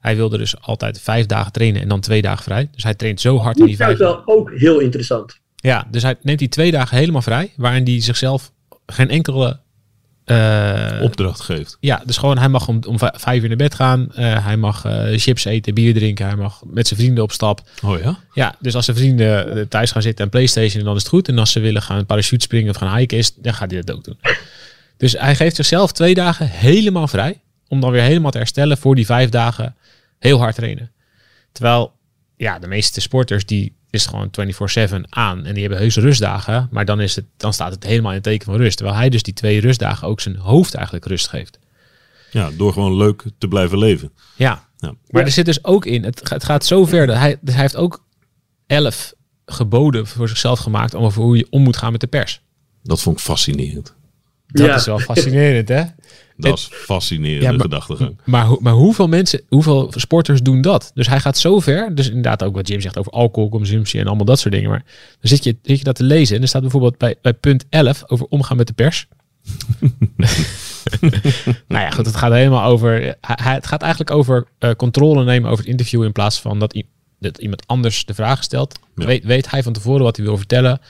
[0.00, 2.68] hij wilde dus altijd vijf dagen trainen en dan twee dagen vrij.
[2.72, 4.14] Dus hij traint zo hard in die vijf dagen.
[4.14, 5.38] Dat is wel ook heel interessant.
[5.56, 8.52] Ja, dus hij neemt die twee dagen helemaal vrij, waarin hij zichzelf
[8.86, 9.60] geen enkele
[10.26, 11.76] uh, opdracht geeft.
[11.80, 14.00] Ja, dus gewoon hij mag om, om vijf uur naar bed gaan.
[14.10, 16.26] Uh, hij mag uh, chips eten, bier drinken.
[16.26, 17.62] Hij mag met zijn vrienden op stap.
[17.82, 18.18] Oh ja?
[18.32, 21.28] Ja, dus als zijn vrienden thuis gaan zitten en Playstation, dan is het goed.
[21.28, 23.96] En als ze willen gaan parachute springen of gaan hiken, is, dan gaat hij dat
[23.96, 24.18] ook doen.
[24.96, 27.40] Dus hij geeft zichzelf twee dagen helemaal vrij.
[27.68, 29.76] Om dan weer helemaal te herstellen voor die vijf dagen
[30.18, 30.90] heel hard trainen.
[31.52, 31.92] Terwijl,
[32.36, 36.84] ja, de meeste sporters die is gewoon 24-7 aan en die hebben heuse rustdagen, maar
[36.84, 38.76] dan, is het, dan staat het helemaal in het teken van rust.
[38.76, 41.58] Terwijl hij dus die twee rustdagen ook zijn hoofd eigenlijk rust geeft.
[42.30, 44.12] Ja, door gewoon leuk te blijven leven.
[44.36, 44.94] Ja, ja.
[45.08, 47.76] maar er zit dus ook in, het, het gaat zo ver, dat hij, hij heeft
[47.76, 48.04] ook
[48.66, 49.14] elf
[49.46, 52.42] geboden voor zichzelf gemaakt over hoe je om moet gaan met de pers.
[52.82, 53.94] Dat vond ik fascinerend.
[54.46, 54.74] Dat ja.
[54.74, 55.82] is wel fascinerend, hè?
[56.36, 58.16] Dat is fascinerende ja, maar, gedachtegang.
[58.24, 60.90] Maar, maar hoeveel mensen, hoeveel sporters doen dat?
[60.94, 61.94] Dus hij gaat zo ver.
[61.94, 64.70] Dus inderdaad ook wat Jim zegt over alcoholconsumptie en allemaal dat soort dingen.
[64.70, 64.84] Maar
[65.20, 66.36] dan zit je, zit je dat te lezen.
[66.36, 69.06] En er staat bijvoorbeeld bij, bij punt 11 over omgaan met de pers.
[71.68, 73.16] nou ja, goed, het gaat helemaal over.
[73.20, 76.82] Het gaat eigenlijk over uh, controle nemen over het interview in plaats van dat,
[77.18, 78.78] dat iemand anders de vraag stelt.
[78.96, 79.06] Ja.
[79.06, 80.80] Weet, weet hij van tevoren wat hij wil vertellen?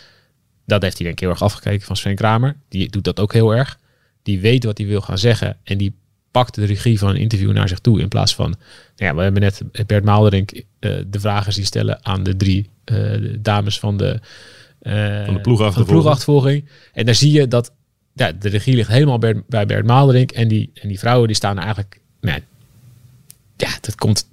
[0.66, 2.56] Dat heeft hij denk ik heel erg afgekeken van Sven Kramer.
[2.68, 3.78] Die doet dat ook heel erg
[4.22, 5.94] die weet wat hij wil gaan zeggen en die
[6.30, 8.00] pakt de regie van een interview naar zich toe.
[8.00, 8.50] In plaats van,
[8.96, 10.62] nou ja, we hebben net Bert Maalderink uh,
[11.06, 14.20] de vragen zien stellen aan de drie uh, dames van de,
[14.82, 15.86] uh, van de ploegachtervolging.
[15.86, 16.68] ploegachtervolging.
[16.92, 17.72] En daar zie je dat
[18.14, 20.30] ja, de regie ligt helemaal bij, bij Bert Maalderink.
[20.30, 22.40] En die, en die vrouwen die staan eigenlijk, nou,
[23.56, 24.30] ja, dat komt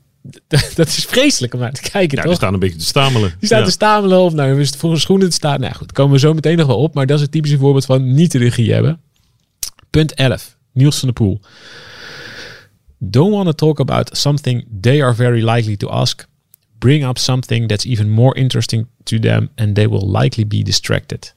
[0.76, 2.18] dat is vreselijk om naar te kijken.
[2.18, 2.32] Ja, toch?
[2.32, 3.34] die staan een beetje te stamelen.
[3.40, 3.66] Die staan ja.
[3.66, 5.60] te stamelen of nou, voor een schoenen te staan.
[5.60, 6.94] Nou goed, komen we zo meteen nog wel op.
[6.94, 9.00] Maar dat is het typische voorbeeld van niet de regie hebben.
[9.90, 10.58] Punt 11.
[10.72, 11.40] Niels van de Poel.
[12.98, 16.28] Don't want to talk about something they are very likely to ask.
[16.78, 21.34] Bring up something that's even more interesting to them and they will likely be distracted.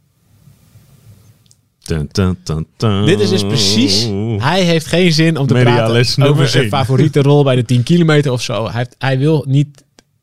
[1.82, 4.02] Dun, dun, dun, Dit is dus precies.
[4.42, 8.32] Hij heeft geen zin om te praten over zijn favoriete rol bij de 10 kilometer
[8.32, 8.64] of zo.
[8.64, 9.81] Hij, heeft, hij wil niet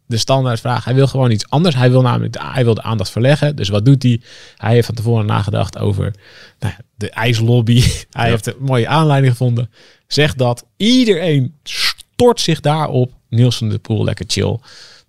[0.10, 0.86] de standaard vraag.
[0.86, 1.76] Hij wil gewoon iets anders.
[1.76, 3.56] Hij wil namelijk de, hij wil de aandacht verleggen.
[3.56, 4.22] Dus wat doet hij?
[4.56, 6.14] Hij heeft van tevoren nagedacht over
[6.60, 7.82] nou, de ijslobby.
[8.10, 8.32] Hij ja.
[8.32, 9.72] heeft een mooie aanleiding gevonden.
[10.08, 13.12] Zegt dat iedereen stort zich daarop.
[13.30, 14.60] Nielsen de Poel lekker chill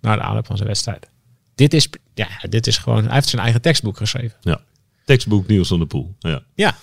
[0.01, 1.07] naar de aanloop van zijn wedstrijd.
[1.55, 3.03] Dit is, ja, dit is gewoon.
[3.03, 4.37] Hij heeft zijn eigen tekstboek geschreven.
[4.41, 4.61] Ja,
[5.05, 6.15] tekstboek Niels van de Poel.
[6.19, 6.43] Ja.
[6.55, 6.77] Ja.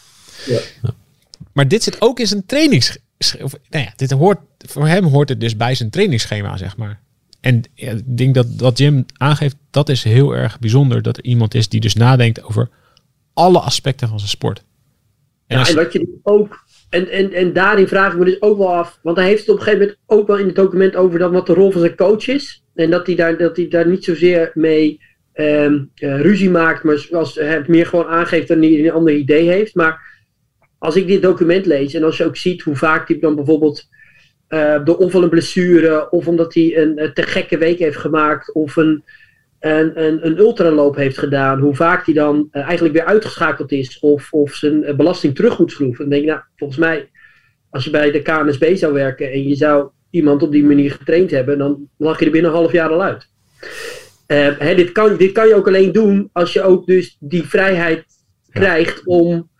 [0.47, 0.61] ja.
[1.53, 2.99] Maar dit zit ook in zijn trainings.
[3.43, 7.01] Of, nou ja, dit hoort, voor hem hoort het dus bij zijn trainingsschema, zeg maar.
[7.41, 11.03] En ja, ik denk dat wat Jim aangeeft, dat is heel erg bijzonder.
[11.03, 12.69] Dat er iemand is die dus nadenkt over
[13.33, 14.65] alle aspecten van zijn sport.
[15.47, 15.71] En, ja, als...
[15.71, 16.67] en wat je ook.
[16.91, 18.99] En, en, en daarin vraag ik me dus ook wel af.
[19.03, 21.33] Want hij heeft het op een gegeven moment ook wel in het document over dat
[21.33, 22.65] wat de rol van zijn coach is.
[22.75, 25.01] En dat hij daar, dat hij daar niet zozeer mee
[25.35, 26.83] um, uh, ruzie maakt.
[26.83, 29.75] Maar zoals hij meer gewoon aangeeft dat hij een ander idee heeft.
[29.75, 30.21] Maar
[30.79, 33.89] als ik dit document lees en als je ook ziet hoe vaak hij dan bijvoorbeeld
[34.49, 38.53] uh, door of een blessure, of omdat hij een, een te gekke week heeft gemaakt,
[38.53, 39.05] of een,
[39.61, 44.33] een, een, ultraloop heeft gedaan, hoe vaak hij dan uh, eigenlijk weer uitgeschakeld is, of,
[44.33, 45.99] of zijn belasting terug moet schroeven.
[45.99, 47.11] Dan denk ik, nou, volgens mij,
[47.71, 51.31] als je bij de KNSB zou werken en je zou iemand op die manier getraind
[51.31, 53.29] hebben, dan lag je er binnen een half jaar al uit.
[54.27, 58.05] Hè, dit, kan, dit kan je ook alleen doen als je ook dus die vrijheid
[58.51, 59.51] krijgt om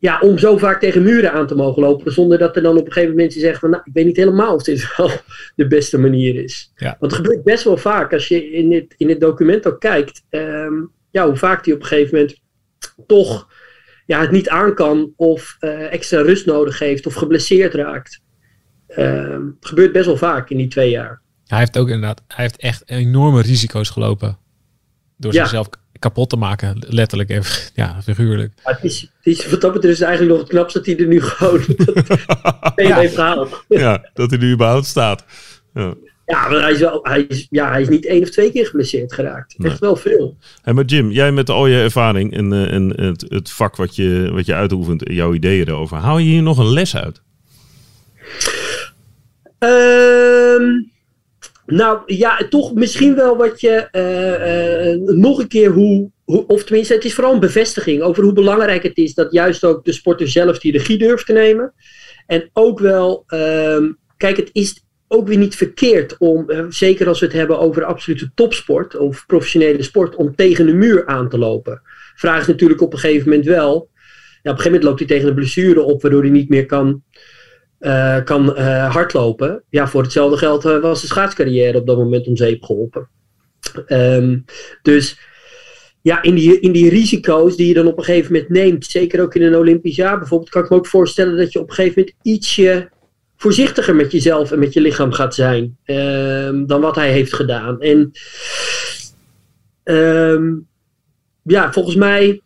[0.00, 2.12] ja, om zo vaak tegen muren aan te mogen lopen.
[2.12, 4.16] Zonder dat er dan op een gegeven moment mensen zeggen van nou, ik weet niet
[4.16, 5.10] helemaal of dit wel
[5.56, 6.72] de beste manier is.
[6.76, 6.96] Ja.
[7.00, 10.22] Want het gebeurt best wel vaak als je in het, in het document ook kijkt.
[10.28, 10.72] ehm,
[11.10, 12.40] ja, hoe vaak die op een gegeven moment
[13.06, 13.48] toch
[14.06, 18.20] ja, het niet aan kan of eh, extra rust nodig heeft of geblesseerd raakt.
[18.86, 21.20] Ehm, het gebeurt best wel vaak in die twee jaar.
[21.46, 24.38] Hij heeft ook inderdaad, hij heeft echt enorme risico's gelopen.
[25.16, 25.38] Door Ja.
[25.40, 25.68] zichzelf
[26.00, 27.42] kapot te maken, letterlijk en
[27.82, 28.52] ja, figuurlijk.
[28.64, 30.98] Maar het is, het is, wat dat betreft is eigenlijk nog het knapste dat hij
[30.98, 31.60] er nu gewoon
[32.88, 32.98] ja.
[32.98, 33.64] heeft gehaald.
[33.68, 35.24] ja, dat hij nu überhaupt staat.
[35.74, 35.94] Ja.
[36.30, 38.66] Ja, maar hij is, wel, hij, is, ja, hij is niet één of twee keer
[38.66, 39.58] geblesseerd geraakt.
[39.58, 39.70] Nee.
[39.70, 40.36] Echt wel veel.
[40.62, 43.96] Hey, maar Jim, jij met al je ervaring en, eh, en het, het vak wat
[43.96, 47.20] je, wat je uitoefent, jouw ideeën erover, haal je hier nog een les uit?
[49.58, 50.64] Ehm,
[51.70, 56.64] nou ja, toch misschien wel wat je eh, eh, nog een keer hoe, hoe, of
[56.64, 59.92] tenminste, het is vooral een bevestiging over hoe belangrijk het is dat juist ook de
[59.92, 61.72] sporter zelf die regie durft te nemen.
[62.26, 67.20] En ook wel, ehm, kijk, het is ook weer niet verkeerd om, eh, zeker als
[67.20, 71.38] we het hebben over absolute topsport of professionele sport, om tegen de muur aan te
[71.38, 71.82] lopen.
[72.14, 73.88] Vraag is natuurlijk op een gegeven moment wel, op
[74.42, 77.02] een gegeven moment loopt hij tegen een blessure op, waardoor hij niet meer kan
[77.80, 79.62] eh, kan eh, hardlopen.
[79.68, 83.08] Ja, voor hetzelfde geld eh, was de schaatscarrière op dat moment om zeep geholpen.
[83.86, 84.38] Ehm,
[84.82, 85.18] dus
[86.02, 89.22] ja, in die, in die risico's die je dan op een gegeven moment neemt, zeker
[89.22, 91.74] ook in een Olympisch jaar bijvoorbeeld, kan ik me ook voorstellen dat je op een
[91.74, 92.90] gegeven moment ietsje
[93.36, 97.80] voorzichtiger met jezelf en met je lichaam gaat zijn ehm, dan wat hij heeft gedaan.
[97.80, 98.12] En
[99.82, 100.54] ehm,
[101.42, 102.40] ja, volgens mij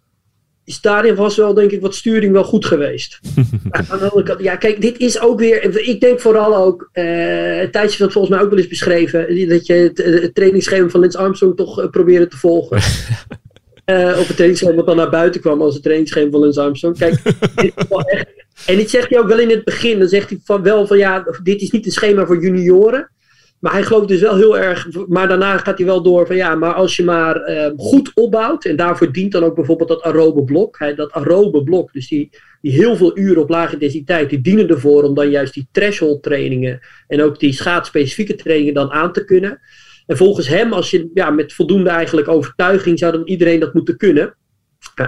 [0.64, 3.20] is daarin was wel, denk ik, wat sturing wel goed geweest.
[3.70, 5.86] Aan de andere kant, ja, kijk, dit is ook weer.
[5.88, 6.88] Ik denk vooral ook.
[6.92, 7.04] eh
[7.70, 9.48] Thijs heeft dat volgens mij ook wel eens beschreven.
[9.48, 12.78] Dat je het, het trainingsschema van Lance Armstrong toch eh, probeerde te volgen.
[13.84, 16.98] Eh of het trainingsschema wat dan naar buiten kwam als het trainingsschema van Lance Armstrong.
[16.98, 17.22] Kijk,
[17.54, 18.26] dit is wel echt.
[18.66, 19.98] En dit zegt hij ook wel in het begin.
[19.98, 23.10] Dan zegt hij van wel van ja, dit is niet een schema voor junioren.
[23.64, 24.88] Maar hij gelooft dus wel heel erg.
[25.08, 28.64] Maar daarna gaat hij wel door van ja, maar als je maar eh, goed opbouwt.
[28.64, 30.78] En daarvoor dient dan ook bijvoorbeeld dat aerobe blok.
[30.78, 34.30] Hè, dat aerobe blok, dus die, die heel veel uren op lage intensiteit.
[34.30, 36.80] Die dienen ervoor om dan juist die threshold trainingen.
[37.06, 39.60] En ook die schaatsspecifieke trainingen dan aan te kunnen.
[40.06, 43.96] En volgens hem, als je ja, met voldoende eigenlijk overtuiging zou dan iedereen dat moeten
[43.96, 44.36] kunnen.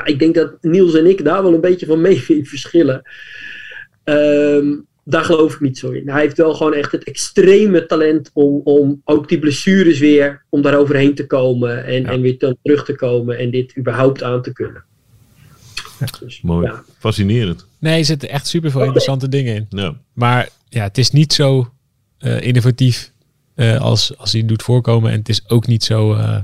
[0.05, 2.21] Ik denk dat Niels en ik daar wel een beetje van mee
[2.53, 3.03] verschillen.
[4.05, 4.75] Ehm,
[5.09, 6.09] daar geloof ik niet zo in.
[6.09, 10.63] Hij heeft wel gewoon echt het extreme talent om, om ook die blessures weer, om
[10.63, 12.09] daar overheen te komen en, Ja.
[12.11, 14.85] en weer terug te komen en dit überhaupt aan te kunnen.
[16.21, 16.67] Dus, Mooi.
[16.67, 16.83] ja.
[16.99, 17.67] Fascinerend.
[17.79, 19.67] Nee, er zitten echt super veel interessante dingen in.
[19.69, 19.95] Ja.
[20.13, 21.71] Maar ja, het is niet zo
[22.19, 23.13] eh, innovatief
[23.55, 25.11] eh, als, als hij doet voorkomen.
[25.13, 26.39] En het is ook niet zo eh,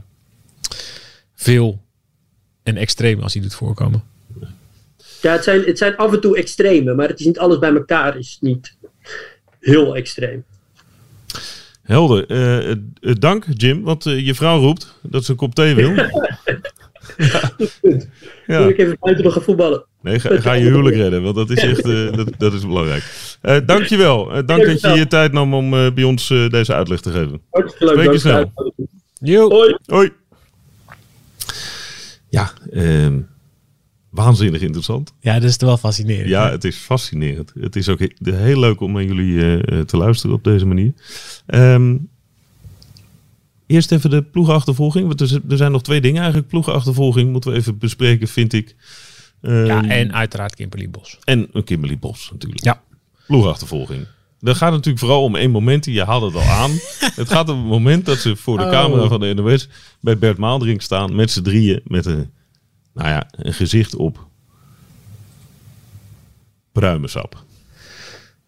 [1.34, 1.80] veel
[2.62, 4.02] en extreem als hij doet voorkomen.
[5.22, 7.72] Ja, het zijn, het zijn af en toe extreme, maar het is niet alles bij
[7.72, 8.76] elkaar is niet
[9.60, 10.44] heel extreem.
[11.82, 12.26] Helder.
[12.26, 15.94] Eh, eh, dank, Jim, want eh, je vrouw roept dat ze een kop thee wil.
[15.94, 16.28] Wil
[18.60, 18.66] ja.
[18.66, 19.84] ik even buiten nog gaan voetballen.
[20.02, 23.04] Nee, ga, ga je huwelijk redden, want dat is echt eh, dat, dat is belangrijk.
[23.40, 24.32] Eh dankjewel.
[24.32, 27.10] Eh dank dat je je tijd nam om eh, bij ons eh, deze uitleg te
[27.10, 27.40] geven.
[27.50, 27.94] Hartstikke leuk.
[27.94, 28.52] Spreek je snel.
[29.48, 29.76] Hoi.
[29.86, 30.10] Hoi.
[32.28, 33.20] Ja, ehm,
[34.12, 35.12] waanzinnig interessant.
[35.20, 36.28] Ja, dat is wel fascinerend.
[36.28, 37.52] Ja, het is fascinerend.
[37.60, 40.66] Het is ook he- heel leuk om naar jullie eh, eh, te luisteren op deze
[40.66, 40.92] manier.
[41.46, 41.96] Ehm,
[43.66, 45.06] eerst even de ploegenachtervolging.
[45.06, 46.48] Want er, zijn nog twee dingen eigenlijk.
[46.50, 48.74] Ploegenachtervolging moeten we even bespreken, vind ik.
[49.42, 51.18] Ehm, Ja, en uiteraard Kimberly Bos.
[51.24, 52.64] en een Kimberly Bos natuurlijk.
[52.64, 52.82] Ja.
[53.26, 54.06] Ploegachtervolging.
[54.40, 55.84] Dat gaat natuurlijk vooral om één moment.
[55.84, 56.70] Je haalde het al aan.
[57.14, 58.70] het gaat om het moment dat ze voor de Oh.
[58.70, 59.68] camera van de NOS
[60.00, 61.14] bij Bert Maaldrink staan.
[61.14, 61.80] Met z'n drieën.
[61.84, 62.30] Met een,
[62.94, 64.26] nou ja, een gezicht op
[66.72, 67.44] pruimensap.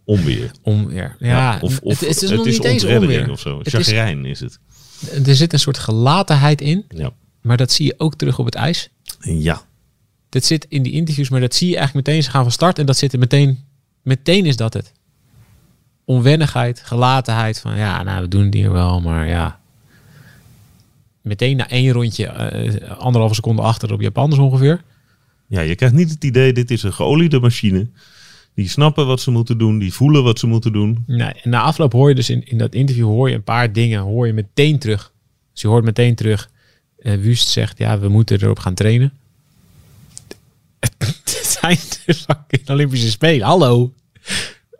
[0.04, 0.50] Onweer.
[0.62, 3.32] Om, ja, ja, of, of het, het is nog niet eens ontreddering onweer.
[3.32, 3.60] of zo.
[3.62, 4.58] Is- Chagrijn is het.
[5.26, 7.10] Er zit een soort gelatenheid in, Ja.
[7.42, 8.90] maar dat zie je ook terug op het ijs.
[9.20, 9.62] ja.
[10.28, 12.22] Dat zit in die interviews, maar dat zie je eigenlijk meteen.
[12.22, 13.64] Ze gaan van start en dat zit er meteen.
[14.02, 14.92] Meteen is dat het.
[16.04, 17.60] Onwennigheid, gelatenheid.
[17.60, 19.60] Van ja, nou, we doen het hier wel, maar ja.
[21.24, 24.82] Meteen na één rondje, eh, anderhalve seconde achter op Japanners ongeveer.
[25.46, 27.86] ja, je krijgt niet het idee, dit is een geoliede machine.
[28.54, 29.78] Die snappen wat ze moeten doen.
[29.78, 31.04] Die voelen wat ze moeten doen.
[31.06, 33.72] Nee, en na afloop hoor je dus in, in dat interview hoor je een paar
[33.72, 35.12] dingen hoor je meteen terug.
[35.52, 36.50] Dus je hoort meteen terug.
[36.98, 39.12] eh Wust zegt, ja, we moeten erop gaan trainen.
[41.24, 43.46] Het zijn de fucking Olympische Spelen.
[43.46, 43.92] Hallo.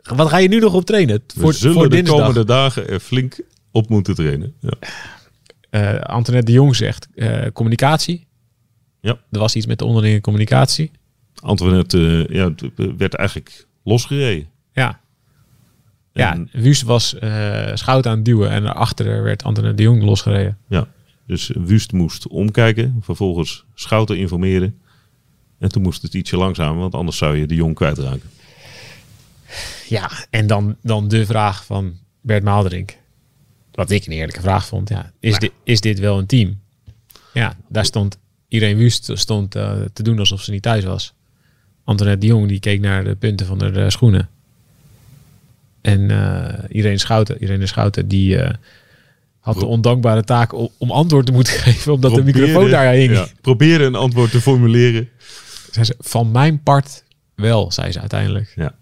[0.03, 1.23] Wat ga je nu nog op trainen?
[1.35, 4.55] We Voor, zullen voor de komende dagen er flink op moeten trainen.
[4.61, 4.71] Ja.
[5.75, 8.27] Eh, Antoinette de Jong zegt, eh, communicatie.
[9.01, 9.19] Ja.
[9.31, 10.91] Er was iets met de onderlinge communicatie.
[11.35, 12.55] Antoinette eh, ja,
[12.97, 14.49] werd eigenlijk losgereden.
[14.73, 15.01] Ja.
[16.13, 17.17] Ja, En- Wust was
[17.75, 20.59] Schout aan het duwen en daarachter werd Antoinette de Jong losgereden.
[20.69, 20.87] Ja,
[21.27, 24.79] dus Wust moest omkijken, vervolgens Schouten informeren.
[25.59, 28.31] En toen moest het ietsje langzamer, want anders zou je de jong kwijtraken.
[29.89, 33.03] Ja, en dan, dan de vraag van Bert Maalderink.
[33.75, 34.89] Wat ik een eerlijke vraag vond.
[34.89, 36.61] Ja, is, dit, is dit wel een team?
[37.33, 41.15] Ja, daar stond Irene Wust stond, eh, te doen alsof ze niet thuis was.
[41.85, 44.29] Antoinette de Jong die keek naar de punten van de, eh, schoenen.
[45.81, 48.55] En eh Irene Schouten, Irene Schouten die eh,
[49.39, 51.93] had de ondankbare taak om, antwoord te moeten geven.
[51.93, 53.13] Omdat de microfoon daar hing.
[53.13, 55.09] Ja, probeerde een antwoord te formuleren.
[55.71, 58.53] Zei ze, van mijn part wel, zei ze uiteindelijk.
[58.57, 58.75] Ja.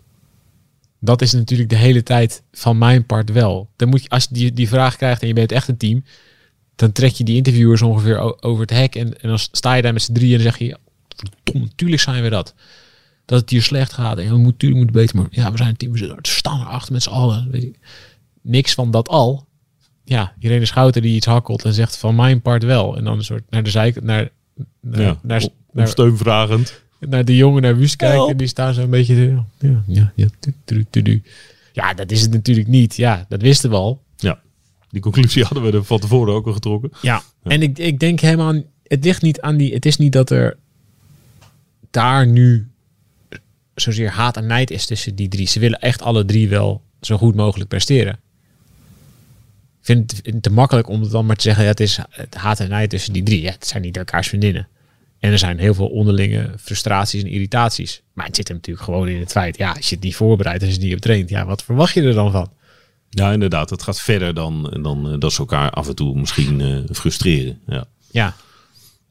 [1.04, 3.68] Dat is natuurlijk de hele tijd van mijn part wel.
[3.76, 6.04] Dan moet je, als je die, die vraag krijgt en je bent echt een team,
[6.76, 8.94] dan trek je die interviewers ongeveer over het hek.
[8.94, 10.76] En, en dan sta je daar met z'n drieën en dan zeg je,
[11.16, 12.54] verdomme, natuurlijk zijn we dat.
[13.24, 15.16] Dat het hier slecht gaat en we moeten natuurlijk moet beter.
[15.16, 17.50] Maar ja, we zijn een team, we staan erachter met z'n allen.
[17.50, 17.72] Weet je.
[18.42, 19.46] Niks van dat al.
[20.04, 22.96] Ja, Irene Schouten die iets hakkelt en zegt van mijn part wel.
[22.96, 24.30] En dan een soort naar de zijkant, naar,
[24.80, 26.81] naar, Ja, naar, om- naar, om steun vragend.
[27.08, 28.28] Naar de jongen naar Wust kijken.
[28.28, 29.44] En die staan zo een beetje...
[29.58, 31.22] Ja, ja, ja, tu, tu, tu, tu.
[31.72, 32.96] ja, dat is het natuurlijk niet.
[32.96, 34.02] Ja, dat wisten we al.
[34.16, 34.40] Ja,
[34.90, 36.92] die conclusie hadden we er van tevoren ook al getrokken.
[37.02, 37.22] Ja.
[37.42, 38.54] En ik, ik denk helemaal...
[38.82, 39.74] Het ligt niet aan die...
[39.74, 40.56] Het is niet dat er
[41.90, 42.70] daar nu
[43.74, 45.46] zozeer haat en nijd is tussen die drie.
[45.46, 48.12] Ze willen echt alle drie wel zo goed mogelijk presteren.
[49.80, 51.62] Ik vind het te makkelijk om het dan maar te zeggen...
[51.62, 53.40] Ja, het is het haat en nijd tussen die drie.
[53.40, 54.68] Ja, het zijn niet elkaars vriendinnen.
[55.22, 58.02] En er zijn heel veel onderlinge frustraties en irritaties.
[58.12, 59.56] Maar het zit hem natuurlijk gewoon in het feit...
[59.56, 61.28] Ja, als je het niet voorbereidt, als je het niet hebt traind...
[61.28, 62.50] Ja, wat verwacht je er dan van?
[63.08, 63.70] Ja, inderdaad.
[63.70, 67.58] Het gaat verder dan, dan eh, dat ze elkaar af en toe misschien eh, frustreren.
[67.66, 67.84] Ja.
[68.10, 68.34] Ja.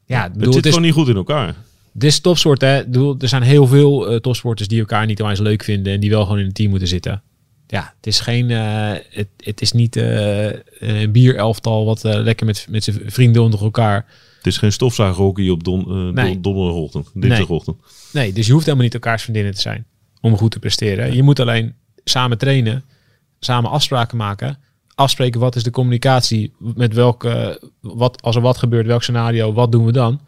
[0.06, 1.54] Ja, ik Het bedoel, zit het is, gewoon niet goed in elkaar.
[1.92, 2.84] dit is topsport, hè.
[2.84, 5.92] Bedoel, er zijn heel veel eh, topsporters die elkaar niet onwijs leuk vinden...
[5.92, 7.22] en die wel gewoon in een team moeten zitten.
[7.66, 8.50] Ja, het is geen...
[8.50, 14.06] eh, het, het is niet een bierelftal wat lekker met, met zijn vrienden onder elkaar...
[14.42, 16.40] Het is geen stofzuigerhockey op don, eh, Nee.
[16.40, 17.76] donderdagochtend, dinsdagochtend.
[18.12, 19.86] Nee, dus je hoeft helemaal niet elkaars vriendinnen te zijn
[20.20, 21.14] om goed te presteren.
[21.14, 21.74] Je moet alleen
[22.04, 22.84] samen trainen,
[23.40, 24.58] samen afspraken maken,
[24.94, 29.72] afspreken wat is de communicatie, met welke, wat, als er wat gebeurt, welk scenario, wat
[29.72, 30.20] doen we dan.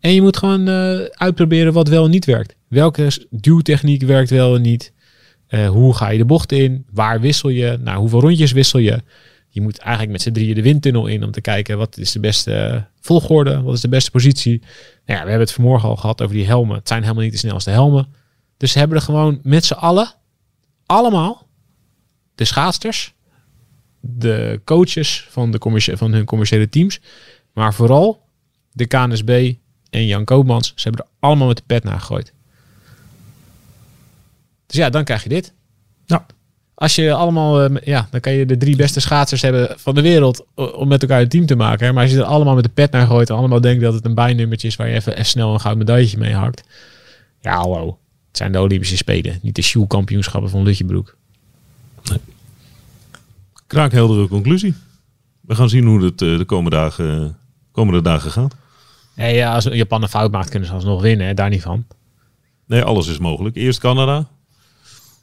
[0.00, 2.56] En je moet gewoon eh, uitproberen wat wel en niet werkt.
[2.68, 4.92] Welke duwtechniek werkt wel en niet.
[5.46, 6.84] Eh, hoe ga je de bocht in?
[6.92, 7.78] Waar wissel je?
[7.80, 9.02] Nou, hoeveel rondjes wissel je?
[9.58, 12.20] Je moet eigenlijk met z'n drieën de windtunnel in om te kijken wat is de
[12.20, 14.58] beste eh, volgorde, wat is de beste positie.
[14.58, 16.76] Nou ja, we hebben het vanmorgen al gehad over die helmen.
[16.76, 18.14] Het zijn helemaal niet de snelste helmen.
[18.56, 20.14] Dus ze hebben er gewoon met z'n allen,
[20.86, 21.46] allemaal,
[22.34, 23.14] de schaatsters,
[24.00, 27.00] de coaches van, de van hun commerciële teams,
[27.52, 28.22] maar vooral
[28.72, 29.54] de KNSB
[29.90, 32.32] en Jan Koopmans, ze hebben er allemaal met de pet naar gegooid.
[34.66, 35.52] Dus ja, dan krijg je dit.
[36.06, 36.26] Ja.
[36.78, 40.00] Als je allemaal, eh, ja, dan kan je de drie beste schaatsers hebben van de
[40.02, 41.94] wereld o- om met elkaar een team te maken.
[41.94, 44.04] Maar als je er allemaal met de pet naar gooit en allemaal denkt dat het
[44.04, 46.64] een bijnummertje is waar je even, even snel een goud medailletje mee hakt.
[47.40, 47.98] Ja, hallo.
[48.28, 51.16] Het zijn de Olympische Spelen, niet de shoe-kampioenschappen van Lutjebroek.
[53.66, 54.74] Kraakheldere conclusie.
[55.40, 57.36] We gaan zien hoe het eh, de komende dagen,
[57.72, 58.54] komende dagen gaat.
[59.14, 61.26] Nee, ja, als Japan een fout maakt, kunnen ze alsnog winnen.
[61.26, 61.34] Hè?
[61.34, 61.86] Daar niet van.
[62.66, 63.56] Nee, alles is mogelijk.
[63.56, 64.26] Eerst Canada.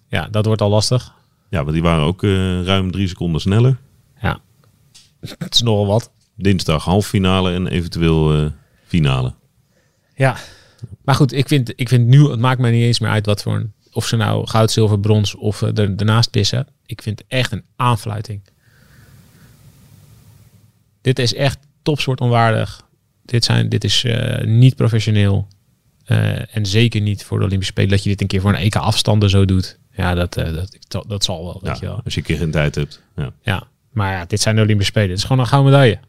[0.08, 1.14] Ja, dat wordt al lastig.
[1.50, 3.78] Ja, want die waren ook eh, ruim drie seconden sneller.
[4.22, 4.40] Ja,
[5.20, 6.12] het is nogal wat.
[6.36, 8.46] Dinsdag halffinale en eventueel eh,
[8.86, 9.34] finale.
[10.16, 10.38] Ja,
[11.04, 13.42] maar goed, ik vind, ik vind nu, het maakt mij niet eens meer uit wat
[13.42, 16.68] voor een, of ze nou goud, zilver, brons of eh, er, ernaast pissen.
[16.86, 18.42] Ik vind het echt een aanfluiting.
[21.02, 22.88] Dit is echt topsoort onwaardig.
[23.26, 25.48] Dit, zijn, dit is eh, niet professioneel.
[26.06, 28.60] Eh, en zeker niet voor de Olympische Spelen dat je dit een keer voor een
[28.60, 29.80] EK afstanden zo doet.
[29.96, 32.02] Ja, dat, eh, dat, dat, dat zal wel, weet je wel.
[32.04, 33.02] als je een keer geen tijd hebt.
[33.16, 33.32] Ja.
[33.42, 35.10] Ja, maar ja, dit zijn de Olympische Spelen.
[35.10, 36.00] Het is gewoon een gouden medaille.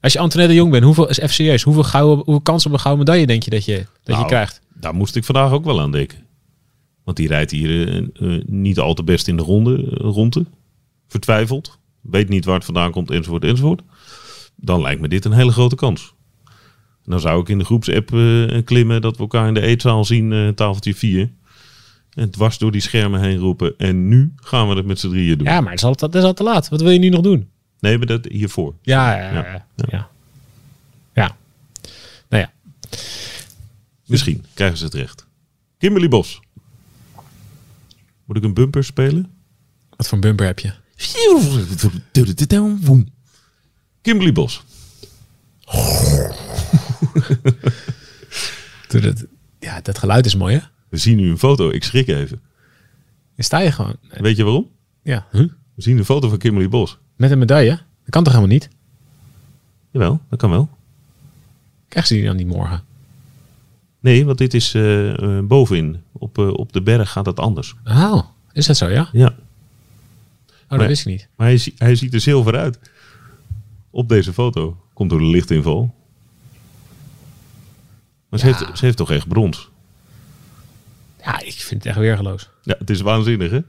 [0.00, 1.62] Als je Antoinette de Jong bent, hoeveel is even serieus?
[1.62, 4.26] Hoeveel, gouden, hoeveel kans op een gouden medaille denk je dat je, dat je Nou,
[4.26, 4.60] krijgt?
[4.74, 6.18] Daar moest ik vandaag ook wel aan denken.
[7.04, 7.96] Want die rijdt hier eh,
[8.36, 10.44] eh, niet al te best in de ronde, ronde.
[11.08, 11.78] Vertwijfeld.
[12.00, 13.82] Weet niet waar het vandaan komt, enzovoort, enzovoort.
[14.56, 16.14] Dan lijkt me dit een hele grote kans.
[17.04, 20.04] En dan zou ik in de groepsapp eh, klimmen dat we elkaar in de eetzaal
[20.04, 21.30] zien, eh, tafeltje 4.
[22.14, 23.74] En dwars door die schermen heen roepen.
[23.78, 25.46] En nu gaan we het met z'n drieën doen.
[25.46, 26.68] Ja, maar het is, al, dat is al te laat.
[26.68, 27.48] Wat wil je nu nog doen?
[27.80, 28.74] Nee, maar dat hiervoor.
[28.82, 29.32] Ja, ja, ja.
[29.32, 29.86] Ja, ja.
[29.90, 30.08] ja.
[31.14, 31.36] ja.
[32.28, 32.52] Nou ja,
[34.06, 35.26] Misschien krijgen ze het recht.
[35.78, 36.40] Kimberly Bos.
[38.24, 39.30] Moet ik een bumper spelen?
[39.96, 40.72] wat voor een bumper heb je?
[44.02, 44.64] Kimberly Bos.
[48.88, 49.26] Toen het,
[49.58, 50.60] ja, dat geluid is mooi, hè?
[50.88, 51.70] We zien nu een foto.
[51.70, 52.40] Ik schrik even.
[53.34, 53.96] Dan sta je gewoon.
[54.08, 54.68] Weet je waarom?
[55.02, 55.48] Ja, huh?
[55.74, 56.98] We zien een foto van Kimberly Bos.
[57.16, 57.70] met een medaille.
[57.70, 58.68] Dat kan toch helemaal niet?
[59.90, 60.68] Jawel, dat kan wel.
[61.88, 62.82] Krijgen ze die dan niet morgen?
[64.00, 66.02] Nee, want dit is eh, eh, bovenin.
[66.12, 67.74] Op, eh, op de berg gaat het anders.
[67.84, 68.22] Oh,
[68.52, 69.08] is dat zo, ja?
[69.12, 69.34] Ja.
[70.68, 71.28] Oh, dat wist ik niet.
[71.36, 72.78] Maar hij, hij ziet er zilver uit.
[73.90, 74.76] Op deze foto.
[74.92, 75.94] Komt door de lichtinval.
[78.32, 78.52] Maar ze, Ja.
[78.56, 79.70] heeft, ze heeft toch echt brons.
[81.24, 82.48] Ja, ik vind het echt weergeloos.
[82.62, 83.60] Ja, het is waanzinnig, hè?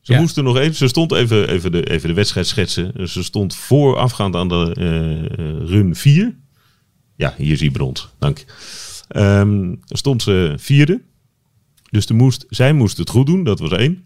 [0.00, 0.20] Ze Ja.
[0.20, 3.08] moesten nog even, ze stond even, even, de, even de wedstrijd schetsen.
[3.08, 6.34] Ze stond voorafgaand aan de eh, eh, run 4.
[7.16, 8.44] Ja, hier zie je brons, dank.
[9.08, 11.00] Ehm, stond ze vierde.
[11.90, 14.04] Dus de moest, zij moest het goed doen, dat was één.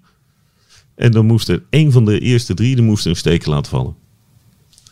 [0.95, 3.95] En dan moest er één van de eerste drie die moest een steek laten vallen.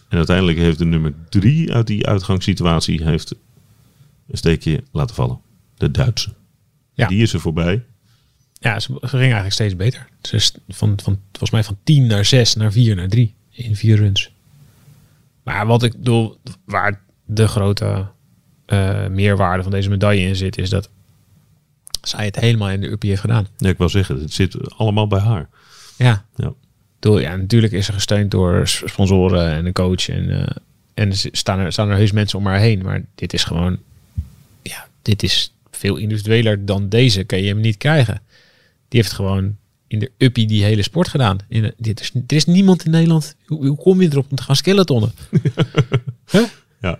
[0.08, 3.34] En uiteindelijk heeft de nummer drie uit die uitgangssituatie heeft
[4.28, 5.40] een steekje laten vallen.
[5.76, 6.32] De Duitse.
[6.92, 7.06] Ja.
[7.06, 7.84] Die is er voorbij.
[8.52, 10.08] Ja, ze, ze ging eigenlijk steeds beter.
[10.22, 13.96] Ze van, van, volgens mij van 10 naar 6 naar 4 naar 3 in vier
[13.96, 14.32] runs.
[15.42, 18.06] Maar wat ik bedoel, waar de grote
[18.66, 20.90] eh, meerwaarde van deze medaille in zit, is dat
[22.02, 23.46] zij het helemaal in de uppie heeft gedaan.
[23.56, 25.48] Ja, ik wil zeggen, het zit allemaal bij haar.
[25.96, 26.24] Ja.
[26.36, 26.46] Ja.
[26.46, 30.08] Ik bedoel, ja, natuurlijk is ze gesteund door sponsoren en een coach.
[30.08, 30.56] En, eh,
[30.94, 32.82] en er staan er, staan er heus mensen om haar heen.
[32.82, 33.78] Maar dit is gewoon...
[35.02, 37.24] Dit is veel individueler dan deze.
[37.24, 38.22] Kan je hem niet krijgen.
[38.88, 41.38] Die heeft gewoon in de uppie die hele sport gedaan.
[41.48, 43.36] In de, dit is, er is niemand in Nederland...
[43.46, 45.12] Hoe, hoe kom je erop om te gaan skeletonnen?
[46.80, 46.98] Ja.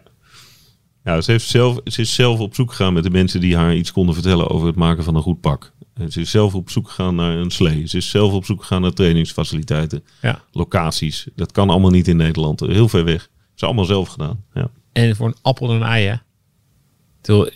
[1.05, 3.75] Ja, ze, heeft zelf, ze is zelf op zoek gegaan met de mensen die haar
[3.75, 5.73] iets konden vertellen over het maken van een goed pak.
[5.95, 7.89] En ze is zelf op zoek gegaan naar een slee.
[7.89, 10.43] Ze is zelf op zoek gegaan naar trainingsfaciliteiten, Ja.
[10.51, 11.27] locaties.
[11.37, 12.61] Dat kan allemaal niet in Nederland.
[12.61, 13.29] Heel ver weg.
[13.55, 14.45] Ze allemaal zelf gedaan.
[14.55, 14.71] Ja.
[14.93, 16.15] En voor een appel en een ei, hè?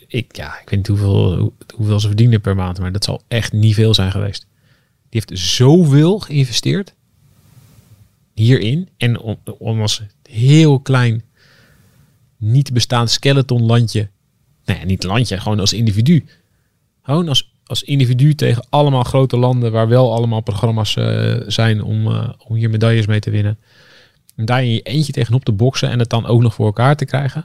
[0.07, 3.23] Ik, ja, ik weet niet hoeveel, hoe- hoeveel ze verdienen per maand, maar dat zal
[3.29, 4.47] echt niet veel zijn geweest.
[5.09, 6.95] Die heeft zoveel geïnvesteerd
[8.35, 8.89] hierin.
[8.97, 11.23] En om, om als heel klein,
[12.37, 14.09] niet bestaand skeletonlandje,
[14.65, 16.25] nou ja, niet landje, gewoon als individu.
[17.03, 22.07] Gewoon als, als individu tegen allemaal grote landen waar wel allemaal programma's eh, zijn om,
[22.07, 23.59] eh, om hier medailles mee te winnen.
[24.37, 26.97] En daar in je eentje tegenop te boksen en het dan ook nog voor elkaar
[26.97, 27.45] te krijgen.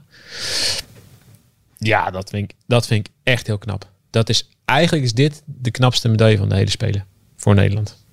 [1.84, 3.92] Ja, dat vind ik, dat vind ik echt heel knap.
[4.10, 7.06] Dat is, eigenlijk is dit de knapste medaille van de hele Spelen.
[7.36, 8.04] Voor Nederland.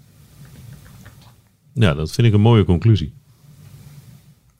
[1.72, 3.12] ja, dat vind ik een mooie conclusie.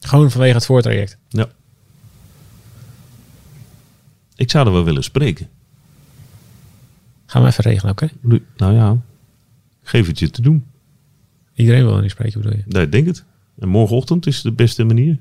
[0.00, 1.18] Gewoon vanwege het voortraject.
[1.28, 1.48] Ja.
[4.36, 5.48] Ik zou er wel willen spreken.
[7.26, 8.08] Gaan we even regelen, oké?
[8.56, 8.96] Nou ja,
[9.82, 10.66] geef het je te doen.
[11.54, 12.64] Iedereen wil niet spreken, bedoel je?
[12.68, 13.24] Ja, ik denk het.
[13.58, 15.18] En morgenochtend is de beste manier.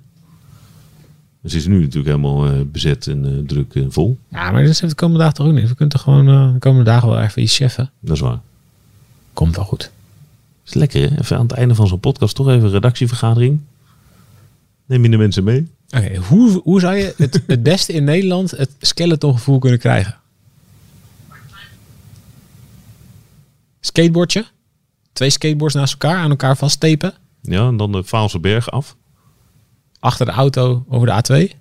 [1.48, 4.18] Ze is nu natuurlijk helemaal eh, bezet en eh, druk en vol.
[4.30, 5.68] Ja, maar dat is de komende dagen toch ook niet.
[5.68, 7.92] We kunnen toch gewoon eh, de komende dagen wel even iets cheffen.
[8.00, 8.40] Dat is waar.
[9.34, 9.92] Komt wel goed.
[10.66, 11.20] Is lekker hè?
[11.20, 13.60] Even aan het einde van zo'n podcast toch even een redactievergadering.
[14.86, 15.68] Neem je de mensen mee?
[15.90, 20.16] Oké, hoe, hoe zou je het, het beste in Nederland het skeletongevoel kunnen krijgen?
[23.80, 24.46] Skateboardje.
[25.14, 27.14] Twee skateboards naast elkaar, aan elkaar vasttepen.
[27.42, 28.96] Ja, en dan de Vaalse berg af.
[30.00, 31.56] Achter de auto over de A2.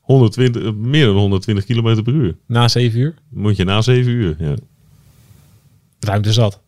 [0.00, 2.36] 120, eh, meer dan 120 km per uur.
[2.46, 3.14] Na 7 uur.
[3.28, 4.36] Moet je na 7 uur.
[4.38, 4.54] Ja,
[6.00, 6.60] Ruimte zat.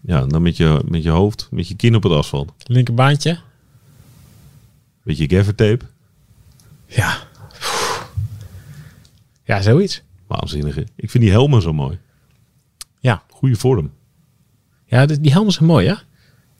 [0.00, 2.52] ja dan met je, met je hoofd, met je kin op het asfalt.
[2.58, 3.38] Linkerbaantje.
[5.02, 5.84] Beetje gaffertape.
[6.86, 7.16] Ja.
[9.44, 10.02] Ja, zoiets.
[10.26, 10.82] Waanzinnig hè?
[10.96, 11.98] Ik vind die helmen zo mooi.
[13.00, 13.22] Ja.
[13.30, 13.90] Goede vorm.
[14.84, 15.94] Ja, die die helmen zijn mooi, hè?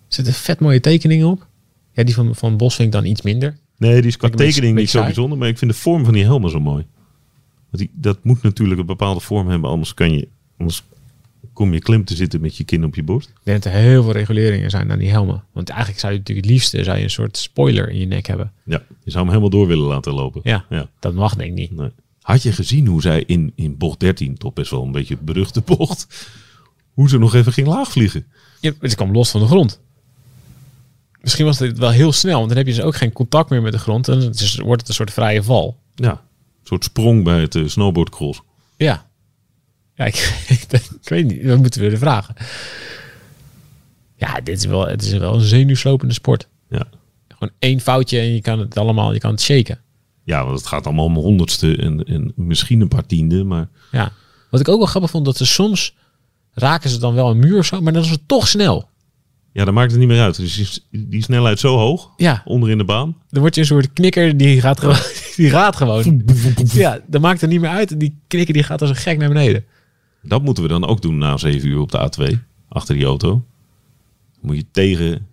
[0.09, 1.47] Er zitten vet mooie tekeningen op.
[1.93, 3.59] Ja, die van, van Bos vind ik dan iets minder.
[3.77, 5.39] Nee, die is qua tekening niet zo bijzonder.
[5.39, 6.87] Maar ik vind de vorm van die helmen zo mooi.
[7.71, 9.71] Want die, dat moet natuurlijk een bepaalde vorm hebben.
[9.71, 10.29] Anders, kan je,
[10.59, 10.83] anders
[11.53, 13.29] kom je klem te zitten met je kin op je borst.
[13.29, 15.45] Ik denk dat er heel veel reguleringen zijn aan die helmen.
[15.53, 18.27] Want eigenlijk zou je natuurlijk het liefste zou je een soort spoiler in je nek
[18.27, 18.53] hebben.
[18.65, 20.41] Ja, je zou hem helemaal door willen laten lopen.
[20.45, 20.89] Ja, ja.
[20.99, 21.77] dat mag denk ik niet.
[21.77, 21.91] Nee.
[22.21, 25.61] Had je gezien hoe zij in, in bocht 13, toch best wel een beetje beruchte
[25.61, 26.29] bocht,
[26.93, 28.27] hoe ze nog even ging laagvliegen?
[28.61, 29.81] Ja, het kwam los van de grond.
[31.21, 33.63] Misschien was het wel heel snel, want dan heb je dus ook geen contact meer
[33.63, 34.09] met de grond.
[34.09, 35.77] En het is, wordt het een soort vrije val.
[35.95, 38.41] Ja, een soort sprong bij het eh, snowboardcross.
[38.77, 39.07] Ja.
[39.95, 40.45] Ja, ik,
[41.03, 41.47] ik, weet niet.
[41.47, 42.35] Dat moeten we de vragen.
[44.17, 46.49] Ja, dit is wel, het is wel een zenuwslopende sport.
[46.71, 46.87] Ja.
[47.29, 49.81] Gewoon één foutje en je kan het allemaal, je kan het shaken.
[50.25, 54.13] ja, want het gaat allemaal om honderdste en, en misschien een paar tiende, maar Ja.
[54.51, 55.95] Wat ik ook wel grappig vond, dat ze soms
[56.53, 58.89] raken ze dan wel een muur of zo, maar dan is het toch snel.
[59.59, 60.37] Ja, dan maakt het niet meer uit.
[60.37, 63.17] Dus die, die snelheid zo hoog, Ja, onder in de baan.
[63.31, 64.97] dan word je een soort knikker die gaat gewoon.
[65.37, 66.23] Die gaat gewoon.
[66.73, 68.01] Ja, dan maakt het niet meer uit.
[68.01, 69.65] Die knikker die gaat als een gek naar beneden.
[70.23, 72.37] Dat moeten we dan ook doen na 7 uur op de A2.
[72.69, 73.29] Achter die auto.
[73.31, 73.43] Dan
[74.41, 75.27] moet je tegen,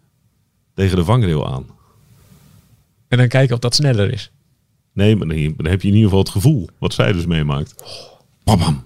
[0.76, 1.66] tegen de vangrail aan.
[3.08, 4.32] En dan kijken of dat sneller is.
[4.94, 7.76] Nee, maar dan heb je in ieder geval het gevoel wat zij dus meemaakt.
[8.44, 8.84] Bam, bam.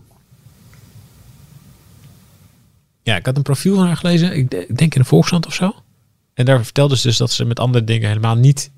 [3.03, 4.35] Ja, ik had een profiel van haar gelezen.
[4.35, 5.75] Ik de- ik denk in de Volkskrant of zo.
[6.33, 8.71] En daar vertelde ze dus dat ze met andere dingen helemaal niet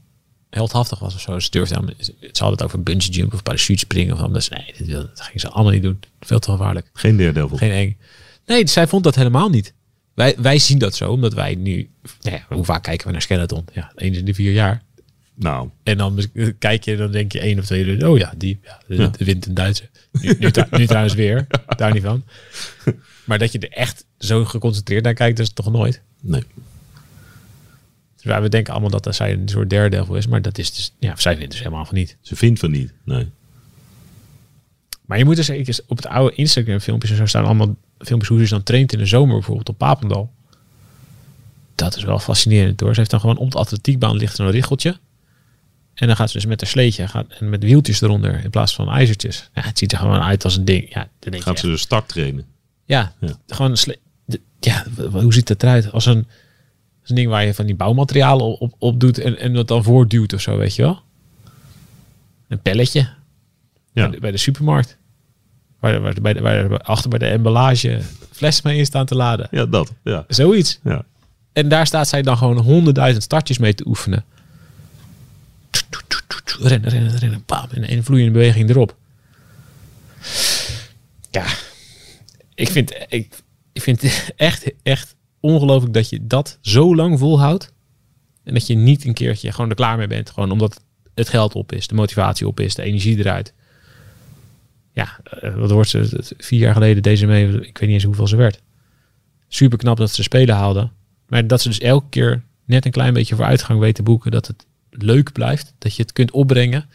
[0.49, 1.39] heldhaftig was of zo.
[1.39, 4.13] Ze durfde helemaal- ze ze hadden het over bungee jump of parachutespringen.
[4.13, 4.49] Of anders.
[4.49, 5.99] Nee, wil- dat ging ze allemaal niet doen.
[6.19, 6.89] Veel te gevaarlijk.
[6.93, 7.57] Geen Daredevil.
[7.57, 7.97] Geen eng.
[8.45, 9.73] Nee, zij vond dat helemaal niet.
[10.13, 11.89] Wij, wij zien dat zo, omdat wij nu...
[12.21, 13.65] Nou ja, hoe vaak kijken we naar Skeleton?
[13.73, 14.83] Ja, eens in de vier jaar.
[15.35, 18.59] Nou, En dan bes- kijk je, dan denk je één of twee oh ja, die,
[18.63, 19.11] ja, de, Ja.
[19.17, 19.89] wint een Duitse.
[20.11, 21.47] Nu, nu, nu trouwens weer,
[21.77, 22.23] daar niet van.
[23.23, 26.01] Maar dat je er echt zo geconcentreerd naar kijkt, het toch nooit.
[26.21, 26.43] nee.
[28.15, 30.93] Dus wij- we denken allemaal dat zij een soort daredevil is, maar dat is dus,
[30.99, 32.17] ja, zij vindt dus helemaal van niet.
[32.21, 32.93] Ze vindt van niet.
[33.03, 33.27] Nee.
[35.05, 38.29] Maar je moet dus eens op het oude Instagram filmpjes en zo staan allemaal filmpjes
[38.29, 40.31] hoe ze dan traint in de zomer bijvoorbeeld op Papendal.
[41.75, 42.93] Dat is wel fascinerend hoor.
[42.93, 44.99] Ze heeft dan gewoon op de atletiekbaan ligt een richeltje.
[45.93, 48.75] En dan gaat ze dus met haar sleetje gaat, en met wieltjes eronder in plaats
[48.75, 49.49] van ijzertjes.
[49.53, 50.93] Ja, het ziet er gewoon uit als een ding.
[50.93, 52.45] Ja, dan denk Gaat je ze de start trainen.
[52.85, 53.37] Ja, Ja.
[53.47, 53.95] gewoon een
[54.65, 55.91] ja, hoe ziet het eruit?
[55.91, 56.27] Als een,
[57.01, 59.83] als een ding waar je van die bouwmaterialen op, op, doet en, en dat dan
[59.83, 61.01] voortduwt of zo, weet je wel?
[62.47, 64.03] Een pelletje Ja.
[64.03, 64.97] bij, de, bij de supermarkt.
[65.79, 67.99] Waar, waar, bij de, waar achter bij de emballage
[68.31, 69.47] flessen mee in staan te laden.
[69.51, 69.91] Ja, dat.
[70.03, 70.25] Ja.
[70.27, 70.79] Zoiets.
[70.83, 71.05] ja.
[71.53, 74.25] En daar staat zij dan gewoon honderdduizend startjes mee te oefenen.
[76.59, 77.43] Rennen, rennen, rennen.
[77.45, 77.67] Bam.
[77.71, 78.95] En een vloeiende beweging erop.
[81.31, 81.45] Ja.
[82.55, 83.33] Ik vind, ik,
[83.73, 87.73] ik vind het echt, echt ongelooflijk dat je dat zo lang volhoudt.
[88.43, 90.29] En dat je niet een keertje gewoon er klaar mee bent.
[90.29, 93.53] Gewoon omdat het geld op is, de motivatie op is, de energie eruit.
[94.93, 96.23] Ja, eh, wat wordt ze?
[96.37, 98.61] Vier jaar geleden deze mee, ik weet niet eens hoeveel ze werd.
[99.47, 100.89] Super knap dat ze spelen haalde.
[101.27, 104.31] Maar dat ze dus elke keer net een klein beetje vooruitgang weten te boeken.
[104.31, 105.73] Dat het leuk blijft.
[105.77, 106.89] Dat je het kunt opbrengen.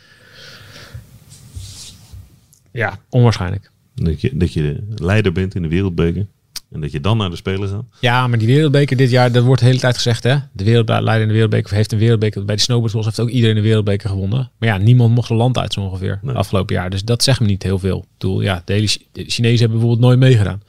[2.71, 3.71] Ja, onwaarschijnlijk.
[3.95, 6.27] Dat, je, dat je leider bent in de wereldbeker.
[6.73, 7.85] En dat je dan naar de Spelen gaat.
[8.01, 10.37] Ja, maar die wereldbeker dit jaar, dat wordt de hele tijd gezegd hè.
[10.53, 12.45] De wereldleider in de wereldbeker heeft een wereldbeker.
[12.45, 14.51] Bij de snowboardbos heeft ook iedereen een wereldbeker gewonnen.
[14.59, 16.35] Maar ja, niemand mocht een land uit zo ongeveer Nee.
[16.35, 16.91] afgelopen jaar.
[16.91, 17.99] Dus dat zegt me niet heel veel.
[17.99, 20.63] Ik bedoel, ja, de, hele, de Chinezen hebben bijvoorbeeld nooit meegedaan.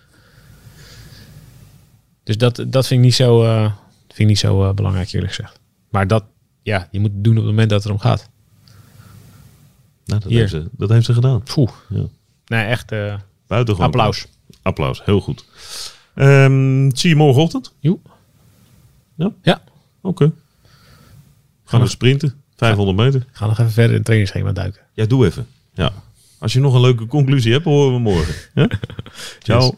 [2.24, 3.62] Dus dat, dat vind ik niet zo, eh,
[4.08, 5.60] vind ik niet zo eh, belangrijk eerlijk gezegd.
[5.90, 6.24] Maar dat,
[6.62, 8.30] ja, je moet het doen op het moment dat het erom gaat.
[10.06, 10.40] Nou, dat, Hier.
[10.40, 11.44] heeft ze, dat heeft ze gedaan.
[11.44, 11.70] Poeh.
[11.90, 12.04] Ja.
[12.46, 12.90] Nee, echt
[13.48, 13.86] Buitengewoon.
[13.88, 14.28] applaus.
[14.68, 15.46] Applaus, heel goed.
[16.16, 17.74] Ehm, zie je morgenochtend?
[17.80, 17.98] Joe.
[19.16, 19.32] Ja?
[19.42, 19.62] Ja.
[20.02, 20.32] Oké.
[21.64, 22.42] Gaan we sprinten.
[22.56, 23.26] 500 meter.
[23.32, 24.82] Ga nog even verder in het trainingsschema duiken.
[24.94, 25.48] Ja, doe even.
[25.74, 25.92] Ja.
[26.40, 28.36] Als je nog een leuke conclusie hebt, horen we morgen.
[28.54, 28.68] Ja?
[29.40, 29.78] Ciao.